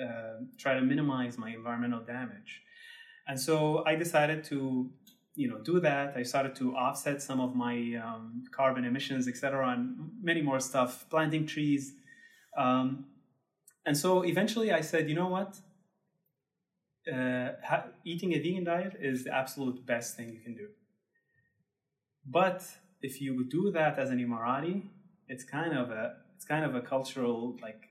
uh, 0.02 0.46
try 0.58 0.74
to 0.74 0.82
minimize 0.82 1.38
my 1.38 1.52
environmental 1.52 2.00
damage. 2.00 2.62
And 3.28 3.40
so 3.40 3.84
I 3.86 3.96
decided 3.96 4.44
to, 4.46 4.90
you 5.36 5.48
know, 5.48 5.60
do 5.60 5.80
that. 5.82 6.18
I 6.18 6.24
started 6.24 6.56
to 6.56 6.76
offset 6.76 7.22
some 7.22 7.40
of 7.40 7.56
my 7.56 8.02
um, 8.04 8.44
carbon 8.52 8.84
emissions, 8.84 9.28
etc., 9.28 9.70
and 9.70 10.10
many 10.22 10.42
more 10.42 10.60
stuff, 10.60 11.06
planting 11.12 11.46
trees. 11.46 11.94
Um, 12.58 13.06
and 13.86 13.96
so 13.96 14.24
eventually 14.24 14.72
I 14.72 14.82
said, 14.82 15.08
you 15.08 15.16
know 15.16 15.28
what? 15.28 15.60
Uh, 17.12 17.52
ha- 17.64 17.86
eating 18.04 18.34
a 18.34 18.40
vegan 18.40 18.64
diet 18.64 18.94
is 19.00 19.24
the 19.26 19.34
absolute 19.34 19.86
best 19.86 20.16
thing 20.18 20.30
you 20.34 20.40
can 20.40 20.56
do. 20.56 20.68
But 22.26 22.64
if 23.02 23.22
you 23.22 23.44
do 23.44 23.72
that 23.72 24.00
as 24.00 24.10
an 24.10 24.20
Emirati, 24.20 24.82
it's 25.28 25.44
kind 25.44 25.78
of 25.78 25.92
a 25.92 26.18
it's 26.36 26.46
kind 26.46 26.66
of 26.66 26.76
a 26.76 26.82
cultural 26.82 27.58
like 27.62 27.90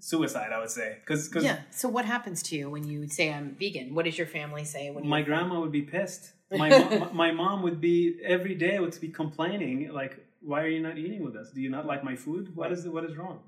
suicide, 0.00 0.50
I 0.52 0.58
would 0.60 0.70
say, 0.70 0.98
because 1.00 1.32
Yeah. 1.44 1.60
So 1.70 1.88
what 1.88 2.04
happens 2.04 2.42
to 2.44 2.56
you 2.56 2.70
when 2.70 2.84
you 2.84 3.08
say 3.08 3.32
I'm 3.32 3.56
vegan? 3.58 3.94
What 3.94 4.04
does 4.04 4.18
your 4.18 4.26
family 4.26 4.64
say 4.64 4.90
when 4.90 5.06
my 5.06 5.22
grandma 5.22 5.60
would 5.60 5.72
be 5.72 5.82
pissed. 5.82 6.32
My 6.50 6.70
mom, 6.70 7.14
my 7.14 7.30
mom 7.30 7.62
would 7.62 7.78
be 7.78 8.18
every 8.24 8.54
day 8.54 8.78
would 8.78 8.98
be 9.02 9.08
complaining 9.08 9.92
like, 9.92 10.14
"Why 10.40 10.62
are 10.62 10.68
you 10.76 10.80
not 10.80 10.96
eating 10.96 11.22
with 11.22 11.36
us? 11.36 11.50
Do 11.50 11.60
you 11.60 11.68
not 11.68 11.84
like 11.84 12.02
my 12.02 12.16
food? 12.16 12.56
What 12.56 12.72
is 12.72 12.88
what 12.88 13.04
is 13.04 13.18
wrong?" 13.18 13.40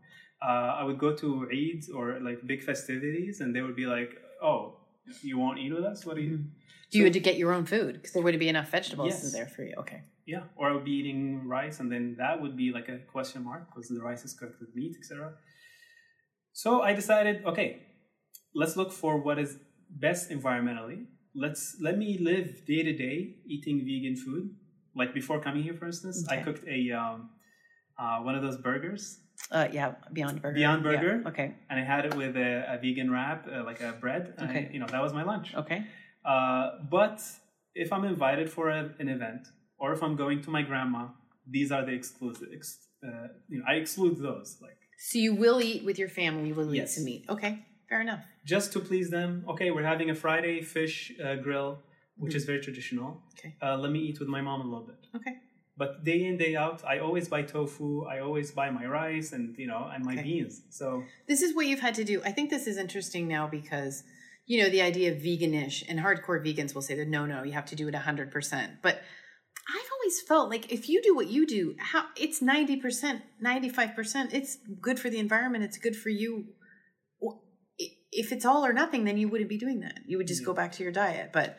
Uh, 0.43 0.77
I 0.81 0.85
would 0.85 0.99
go 0.99 1.15
to 1.15 1.49
Eid 1.53 1.85
or 1.95 2.19
like 2.21 2.47
big 2.47 2.63
festivities, 2.63 3.41
and 3.41 3.55
they 3.55 3.61
would 3.61 3.77
be 3.77 3.87
like, 3.87 4.21
"Oh, 4.43 4.79
you 5.23 5.39
won't 5.39 5.59
eat 5.59 5.73
with 5.73 5.85
us? 5.85 6.07
What 6.07 6.17
are 6.17 6.21
you?" 6.21 6.45
Do 6.91 6.99
you 6.99 7.05
had 7.05 7.13
to 7.13 7.21
get 7.21 7.37
your 7.37 7.53
own 7.53 7.67
food 7.67 7.95
because 7.95 8.13
there 8.13 8.23
wouldn't 8.23 8.41
be 8.41 8.49
enough 8.49 8.71
vegetables 8.71 9.23
Yes. 9.23 9.33
there 9.33 9.47
for 9.47 9.63
you? 9.63 9.75
Okay. 9.79 10.03
Yeah, 10.27 10.45
or 10.57 10.71
I 10.71 10.73
would 10.73 10.85
be 10.85 10.93
eating 10.93 11.47
rice, 11.47 11.81
and 11.81 11.91
then 11.91 12.17
that 12.19 12.41
would 12.41 12.57
be 12.57 12.73
like 12.73 12.89
a 12.89 12.99
question 12.99 13.45
mark 13.45 13.69
because 13.69 13.89
the 13.89 14.01
rice 14.01 14.25
is 14.25 14.33
cooked 14.33 14.61
with 14.61 14.75
meat, 14.75 14.97
etc. 14.99 15.35
So 16.53 16.83
I 16.83 16.95
decided, 16.95 17.45
okay, 17.45 17.83
let's 18.55 18.77
look 18.77 18.93
for 18.93 19.19
what 19.19 19.39
is 19.39 19.59
best 19.89 20.31
environmentally. 20.31 21.07
Let's 21.35 21.77
let 21.81 21.97
me 21.99 22.19
live 22.19 22.67
day 22.67 22.83
to 22.83 22.93
day 22.93 23.37
eating 23.47 23.85
vegan 23.85 24.17
food. 24.17 24.55
Like 24.95 25.15
before 25.15 25.41
coming 25.41 25.63
here, 25.63 25.75
for 25.75 25.87
instance, 25.87 26.27
I 26.29 26.39
cooked 26.39 26.67
a 26.67 26.91
um, 26.93 27.31
uh, 27.99 28.19
one 28.21 28.35
of 28.35 28.43
those 28.43 28.57
burgers, 28.57 29.19
Uh, 29.51 29.69
yeah, 29.73 29.95
Beyond 30.13 30.41
Burger. 30.43 30.55
Beyond 30.55 30.85
Yeah, 30.85 30.91
Burger? 30.93 31.29
Okay. 31.31 31.55
and 31.69 31.81
I 31.81 31.85
had 31.85 32.05
it 32.07 32.15
with 32.15 32.37
a, 32.37 32.51
a 32.75 32.79
vegan 32.79 33.11
wrap, 33.11 33.47
uh, 33.49 33.65
like 33.65 33.81
a 33.81 33.93
bread. 33.93 34.35
And, 34.39 34.51
Okay. 34.51 34.71
you 34.73 34.79
know, 34.81 34.87
that 34.87 35.03
was 35.03 35.13
my 35.13 35.25
lunch. 35.25 35.55
Okay. 35.55 35.85
Uh, 36.25 36.71
but 36.91 37.21
if 37.75 37.93
I'm 37.93 38.05
invited 38.05 38.51
for 38.51 38.69
a, 38.71 38.95
an 38.99 39.09
event 39.09 39.49
or 39.79 39.93
if 39.93 40.03
I'm 40.03 40.17
going 40.17 40.43
to 40.43 40.51
my 40.51 40.63
grandma, 40.63 41.09
these 41.49 41.73
are 41.73 41.85
the 41.85 41.93
exclusive. 41.93 42.49
Ex, 42.55 42.79
uh, 43.07 43.29
you 43.49 43.59
know, 43.59 43.65
I 43.69 43.75
exclude 43.75 44.19
those. 44.19 44.59
Like 44.63 44.79
So 44.99 45.19
you 45.19 45.35
will 45.35 45.61
eat 45.61 45.85
with 45.85 45.99
your 45.99 46.09
family. 46.09 46.49
You 46.49 46.55
will 46.55 46.73
eat 46.75 46.89
some 46.89 47.05
meat. 47.05 47.25
Okay. 47.29 47.53
Fair 47.89 48.03
enough. 48.03 48.25
just 48.47 48.73
to 48.75 48.79
please 48.79 49.11
them. 49.11 49.45
Okay, 49.49 49.69
we're 49.73 49.83
having 49.95 50.11
a 50.11 50.15
Friday 50.15 50.63
fish 50.63 51.13
uh, 51.25 51.35
grill, 51.47 51.81
which 52.17 52.35
is 52.37 52.45
very 52.45 52.61
traditional. 52.61 53.21
Okay. 53.37 53.57
Uh, 53.61 53.77
let 53.77 53.91
me 53.91 53.99
eat 54.09 54.21
with 54.21 54.29
my 54.29 54.41
mom 54.41 54.61
a 54.61 54.65
little 54.65 54.87
bit. 54.87 55.01
Okay. 55.17 55.35
But 55.81 56.05
day 56.05 56.27
in 56.27 56.37
day 56.37 56.57
out, 56.57 56.85
I 56.85 56.99
always 56.99 57.27
buy 57.35 57.41
tofu. 57.41 58.05
I 58.05 58.21
always 58.21 58.51
buy 58.51 58.69
my 58.69 58.85
rice 58.85 59.33
and 59.33 59.57
you 59.57 59.67
know 59.67 59.91
and 59.93 60.05
my 60.05 60.13
Okay. 60.13 60.25
beans. 60.25 60.61
So 60.69 61.05
This 61.27 61.41
is 61.41 61.57
what 61.57 61.67
you've 61.69 61.81
had 61.81 61.95
to 61.95 62.05
do. 62.05 62.21
I 62.23 62.33
think 62.33 62.51
this 62.51 62.67
is 62.67 62.77
interesting 62.77 63.27
now 63.27 63.47
because, 63.49 64.05
you 64.45 64.63
know, 64.63 64.69
the 64.69 64.83
idea 64.83 65.11
of 65.13 65.17
veganish 65.23 65.83
and 65.89 65.99
hardcore 65.99 66.45
vegans 66.47 66.75
will 66.75 66.83
say 66.83 66.97
that 66.97 67.09
no, 67.09 67.25
no, 67.25 67.45
you 67.45 67.53
have 67.53 67.65
to 67.73 67.77
do 67.77 67.89
it 67.89 67.95
100%. 67.95 68.83
But 68.83 68.97
I've 69.75 69.91
always 69.95 70.21
felt 70.21 70.51
like 70.51 70.71
if 70.71 70.87
you 70.91 71.01
do 71.03 71.15
what 71.15 71.29
you 71.29 71.47
do, 71.47 71.77
how 71.79 72.05
it's 72.15 72.41
90%, 72.41 73.23
95%, 73.43 74.35
it's 74.35 74.59
good 74.83 74.99
for 75.01 75.09
the 75.09 75.19
environment, 75.19 75.65
it's 75.65 75.79
good 75.79 75.97
for 75.97 76.11
you. 76.11 76.45
If 78.13 78.33
it's 78.33 78.45
all 78.45 78.67
or 78.67 78.75
nothing, 78.75 79.05
then 79.05 79.17
you 79.17 79.29
wouldn't 79.29 79.49
be 79.49 79.57
doing 79.57 79.81
that. 79.81 80.01
You 80.07 80.19
would 80.19 80.27
just 80.27 80.43
mm-hmm. 80.43 80.51
go 80.51 80.55
back 80.55 80.73
to 80.73 80.83
your 80.83 80.93
diet. 80.93 81.31
But 81.33 81.57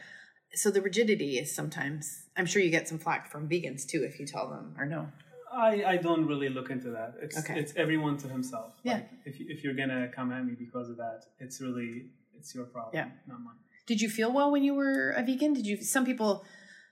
so 0.53 0.69
the 0.69 0.81
rigidity 0.81 1.39
is 1.39 1.55
sometimes, 1.55 2.20
I'm 2.37 2.45
sure 2.45 2.61
you 2.61 2.69
get 2.71 2.87
some 2.87 2.97
flack 2.97 3.29
from 3.31 3.47
vegans 3.49 3.85
too 3.85 4.03
if 4.03 4.19
you 4.19 4.25
tell 4.25 4.49
them 4.49 4.75
or 4.77 4.85
no. 4.85 5.07
I, 5.53 5.83
I 5.83 5.97
don't 5.97 6.25
really 6.27 6.47
look 6.47 6.69
into 6.69 6.91
that. 6.91 7.15
It's 7.21 7.37
Okay. 7.37 7.59
it's 7.59 7.73
everyone 7.75 8.17
to 8.19 8.27
himself. 8.29 8.73
Yeah. 8.83 8.93
Like, 8.93 9.09
if 9.25 9.39
you, 9.39 9.45
if 9.49 9.63
you're 9.63 9.73
gonna 9.73 10.07
come 10.15 10.31
at 10.31 10.45
me 10.45 10.53
because 10.57 10.89
of 10.89 10.97
that, 10.97 11.25
it's 11.39 11.59
really 11.61 12.05
it's 12.37 12.55
your 12.55 12.65
problem, 12.65 12.95
Yeah. 12.95 13.09
not 13.27 13.41
mine. 13.41 13.55
Did 13.85 13.99
you 13.99 14.09
feel 14.09 14.31
well 14.31 14.49
when 14.51 14.63
you 14.63 14.73
were 14.73 15.11
a 15.11 15.23
vegan? 15.23 15.53
Did 15.53 15.65
you? 15.65 15.77
Some 15.83 16.05
people, 16.05 16.45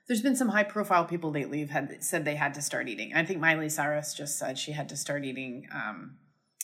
there's 0.07 0.21
been 0.21 0.35
some 0.35 0.49
high 0.49 0.63
profile 0.65 1.05
people 1.05 1.31
lately 1.31 1.61
who've 1.61 1.69
had 1.69 2.03
said 2.03 2.25
they 2.25 2.35
had 2.35 2.53
to 2.55 2.61
start 2.61 2.89
eating. 2.89 3.13
I 3.15 3.23
think 3.23 3.39
Miley 3.39 3.69
Cyrus 3.69 4.13
just 4.13 4.37
said 4.37 4.57
she 4.59 4.73
had 4.73 4.89
to 4.89 4.97
start 4.97 5.23
eating. 5.23 5.67
Um, 5.73 6.17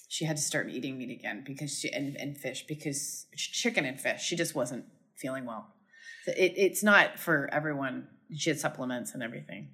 she 0.09 0.25
had 0.25 0.35
to 0.35 0.41
start 0.43 0.69
eating 0.69 0.97
meat 0.97 1.11
again 1.17 1.43
because 1.45 1.79
she 1.79 1.89
and, 1.91 2.15
and 2.17 2.37
fish 2.37 2.65
because 2.67 3.27
chicken 3.37 3.85
and 3.85 3.99
fish. 4.01 4.21
She 4.23 4.35
just 4.35 4.53
wasn't 4.53 4.85
feeling 5.15 5.45
well. 5.45 5.73
So 6.25 6.31
It, 6.35 6.53
it's 6.57 6.83
not 6.83 7.17
for 7.19 7.49
everyone. 7.53 8.07
She 8.35 8.49
had 8.49 8.59
supplements 8.59 9.13
and 9.13 9.23
everything. 9.23 9.69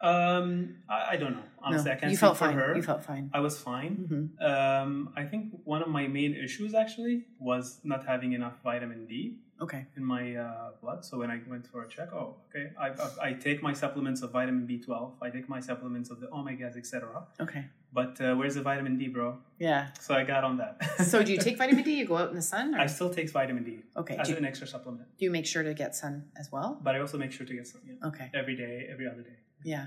Um, 0.00 0.76
I, 0.90 1.12
I 1.12 1.16
don't 1.16 1.34
know. 1.34 1.44
Honestly, 1.62 1.90
no, 1.90 1.96
I 1.96 2.00
can't 2.00 2.10
you 2.10 2.18
felt 2.18 2.36
for 2.36 2.46
fine. 2.46 2.56
her. 2.56 2.74
You 2.74 2.82
felt 2.82 3.04
fine. 3.04 3.30
I 3.32 3.40
was 3.40 3.58
fine. 3.58 3.92
hmm 4.38 4.44
Um, 4.44 5.12
I 5.16 5.24
think 5.24 5.52
one 5.64 5.80
of 5.80 5.88
my 5.88 6.08
main 6.08 6.34
issues 6.34 6.74
actually 6.74 7.26
was 7.38 7.80
not 7.84 8.04
having 8.04 8.32
enough 8.32 8.54
vitamin 8.64 9.06
D 9.06 9.38
Okay. 9.64 9.86
in 9.96 10.04
my 10.04 10.24
uh, 10.36 10.70
blood. 10.82 11.04
So 11.08 11.12
when 11.20 11.30
I 11.30 11.38
went 11.52 11.64
for 11.66 11.78
a 11.84 11.88
check, 11.88 12.08
oh, 12.12 12.36
okay, 12.48 12.66
I, 12.84 12.88
I, 12.88 13.28
I 13.28 13.32
take 13.46 13.62
my 13.68 13.72
supplements 13.82 14.20
of 14.24 14.28
vitamin 14.38 14.66
B12. 14.70 15.12
I 15.22 15.30
take 15.36 15.48
my 15.48 15.60
supplements 15.60 16.10
of 16.10 16.18
the 16.22 16.26
omegas, 16.38 16.76
etc. 16.76 17.24
Okay. 17.40 17.64
But 17.92 18.20
uh, 18.20 18.34
where's 18.38 18.54
the 18.56 18.62
vitamin 18.62 18.94
D, 18.98 19.08
bro? 19.08 19.28
Yeah. 19.58 19.88
So 20.00 20.14
I 20.14 20.24
got 20.24 20.42
on 20.44 20.56
that. 20.62 20.74
So 21.12 21.22
do 21.22 21.30
you 21.34 21.38
take 21.38 21.58
vitamin 21.58 21.84
D? 21.84 21.90
You 22.00 22.06
go 22.06 22.16
out 22.22 22.30
in 22.30 22.36
the 22.42 22.48
sun? 22.54 22.74
Or? 22.74 22.78
I 22.80 22.86
still 22.86 23.10
take 23.18 23.28
vitamin 23.30 23.64
D 23.64 23.70
okay. 24.02 24.16
as 24.16 24.26
Do 24.26 24.32
you, 24.32 24.38
an 24.38 24.46
extra 24.46 24.66
supplement, 24.66 25.06
do 25.18 25.24
you 25.26 25.30
make 25.30 25.46
sure 25.52 25.62
to 25.62 25.74
get 25.82 25.94
sun 25.94 26.14
as 26.42 26.46
well? 26.54 26.70
but 26.86 26.94
I 26.96 26.98
also 27.04 27.16
make 27.24 27.32
sure 27.36 27.46
to 27.46 27.54
get 27.58 27.66
sun. 27.72 27.82
yeah, 27.86 28.08
Okay. 28.08 28.30
every 28.34 28.56
day, 28.56 28.74
every 28.92 29.06
other 29.12 29.22
day. 29.30 29.36
Yeah. 29.72 29.86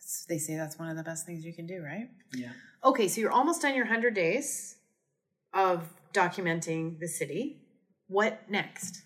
S- 0.00 0.24
They 0.30 0.38
say 0.38 0.56
that's 0.56 0.78
one 0.78 0.88
of 0.92 0.96
the 0.96 1.02
best 1.10 1.26
things 1.26 1.44
you 1.44 1.52
can 1.52 1.66
do, 1.74 1.78
right? 1.92 2.08
Yeah. 2.34 2.52
Okay, 2.90 3.06
so 3.08 3.20
you're 3.20 3.36
almost 3.40 3.60
done 3.62 3.74
your 3.74 3.84
100 3.84 4.14
days 4.14 4.76
of 5.52 5.76
documenting 6.14 6.98
the 6.98 7.08
city. 7.08 7.42
What 8.10 8.50
next? 8.50 9.02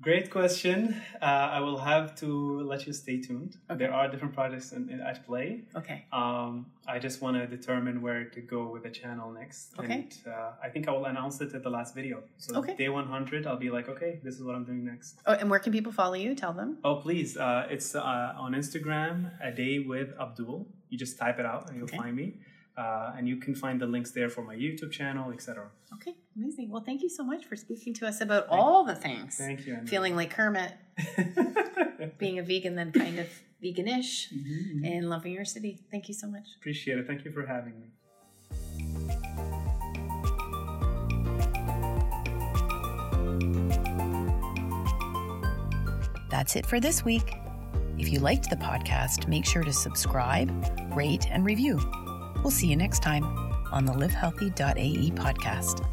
Great 0.00 0.30
question. 0.30 0.96
Uh, 1.20 1.24
I 1.26 1.60
will 1.60 1.78
have 1.78 2.16
to 2.16 2.60
let 2.62 2.86
you 2.86 2.92
stay 2.94 3.20
tuned. 3.20 3.54
Okay. 3.70 3.78
There 3.78 3.92
are 3.92 4.08
different 4.10 4.34
projects 4.34 4.72
in, 4.72 4.88
in, 4.88 5.00
at 5.00 5.24
play. 5.26 5.64
Okay. 5.76 6.06
Um, 6.10 6.66
I 6.88 6.98
just 6.98 7.20
want 7.22 7.36
to 7.36 7.46
determine 7.46 8.00
where 8.02 8.24
to 8.24 8.40
go 8.40 8.66
with 8.72 8.82
the 8.82 8.90
channel 8.90 9.30
next. 9.30 9.74
Okay. 9.78 9.92
And 9.92 10.12
uh, 10.26 10.52
I 10.64 10.70
think 10.70 10.88
I 10.88 10.92
will 10.92 11.04
announce 11.04 11.40
it 11.42 11.54
at 11.54 11.62
the 11.62 11.70
last 11.70 11.94
video. 11.94 12.22
So 12.38 12.56
Okay. 12.60 12.74
day 12.74 12.88
100, 12.88 13.46
I'll 13.46 13.56
be 13.58 13.70
like, 13.70 13.88
okay, 13.90 14.18
this 14.24 14.34
is 14.36 14.42
what 14.42 14.56
I'm 14.56 14.64
doing 14.64 14.84
next. 14.86 15.20
Oh, 15.26 15.34
and 15.34 15.48
where 15.50 15.60
can 15.60 15.70
people 15.72 15.92
follow 15.92 16.14
you? 16.14 16.34
Tell 16.34 16.54
them. 16.54 16.78
Oh, 16.82 16.96
please. 16.96 17.36
Uh, 17.36 17.66
it's 17.70 17.94
uh, 17.94 18.34
on 18.36 18.52
Instagram, 18.54 19.30
A 19.40 19.52
Day 19.52 19.80
with 19.80 20.08
Abdul. 20.18 20.66
You 20.88 20.98
just 20.98 21.16
type 21.18 21.38
it 21.38 21.46
out 21.46 21.68
and 21.68 21.76
you'll 21.76 21.84
Okay. 21.84 21.98
find 21.98 22.16
me. 22.16 22.38
Uh, 22.76 23.12
and 23.18 23.28
you 23.28 23.36
can 23.36 23.54
find 23.54 23.78
the 23.80 23.86
links 23.86 24.12
there 24.12 24.30
for 24.30 24.42
my 24.42 24.56
YouTube 24.56 24.90
channel, 24.90 25.30
etc. 25.30 25.68
Okay, 25.92 26.14
amazing. 26.36 26.70
Well, 26.70 26.82
thank 26.82 27.02
you 27.02 27.10
so 27.10 27.22
much 27.22 27.44
for 27.44 27.54
speaking 27.54 27.92
to 27.94 28.06
us 28.06 28.20
about 28.22 28.46
all 28.48 28.84
the 28.84 28.94
things. 28.94 29.36
Thank 29.36 29.66
you. 29.66 29.74
Anna. 29.74 29.86
Feeling 29.86 30.16
like 30.16 30.30
Kermit. 30.30 30.72
being 32.18 32.38
a 32.38 32.42
vegan, 32.42 32.74
then 32.74 32.90
kind 32.92 33.18
of 33.18 33.26
veganish, 33.62 34.32
Mhm, 34.32 34.80
mhm. 34.80 34.86
and 34.90 35.10
loving 35.10 35.32
your 35.32 35.44
city. 35.44 35.80
Thank 35.90 36.08
you 36.08 36.14
so 36.14 36.26
much. 36.28 36.46
Appreciate 36.58 36.98
it. 36.98 37.06
Thank 37.06 37.24
you 37.24 37.30
for 37.30 37.44
having 37.46 37.74
me. 37.78 37.88
That's 46.30 46.56
it 46.56 46.66
for 46.66 46.80
this 46.80 47.04
week. 47.04 47.34
If 47.98 48.08
you 48.08 48.18
liked 48.18 48.48
the 48.50 48.56
podcast, 48.56 49.28
make 49.28 49.44
sure 49.44 49.62
to 49.62 49.72
subscribe, 49.72 50.50
rate, 50.96 51.26
and 51.30 51.44
review. 51.44 51.78
We'll 52.42 52.50
see 52.50 52.66
you 52.66 52.76
next 52.76 53.02
time 53.02 53.24
on 53.72 53.84
the 53.84 53.92
livehealthy.ae 53.92 55.10
podcast. 55.12 55.86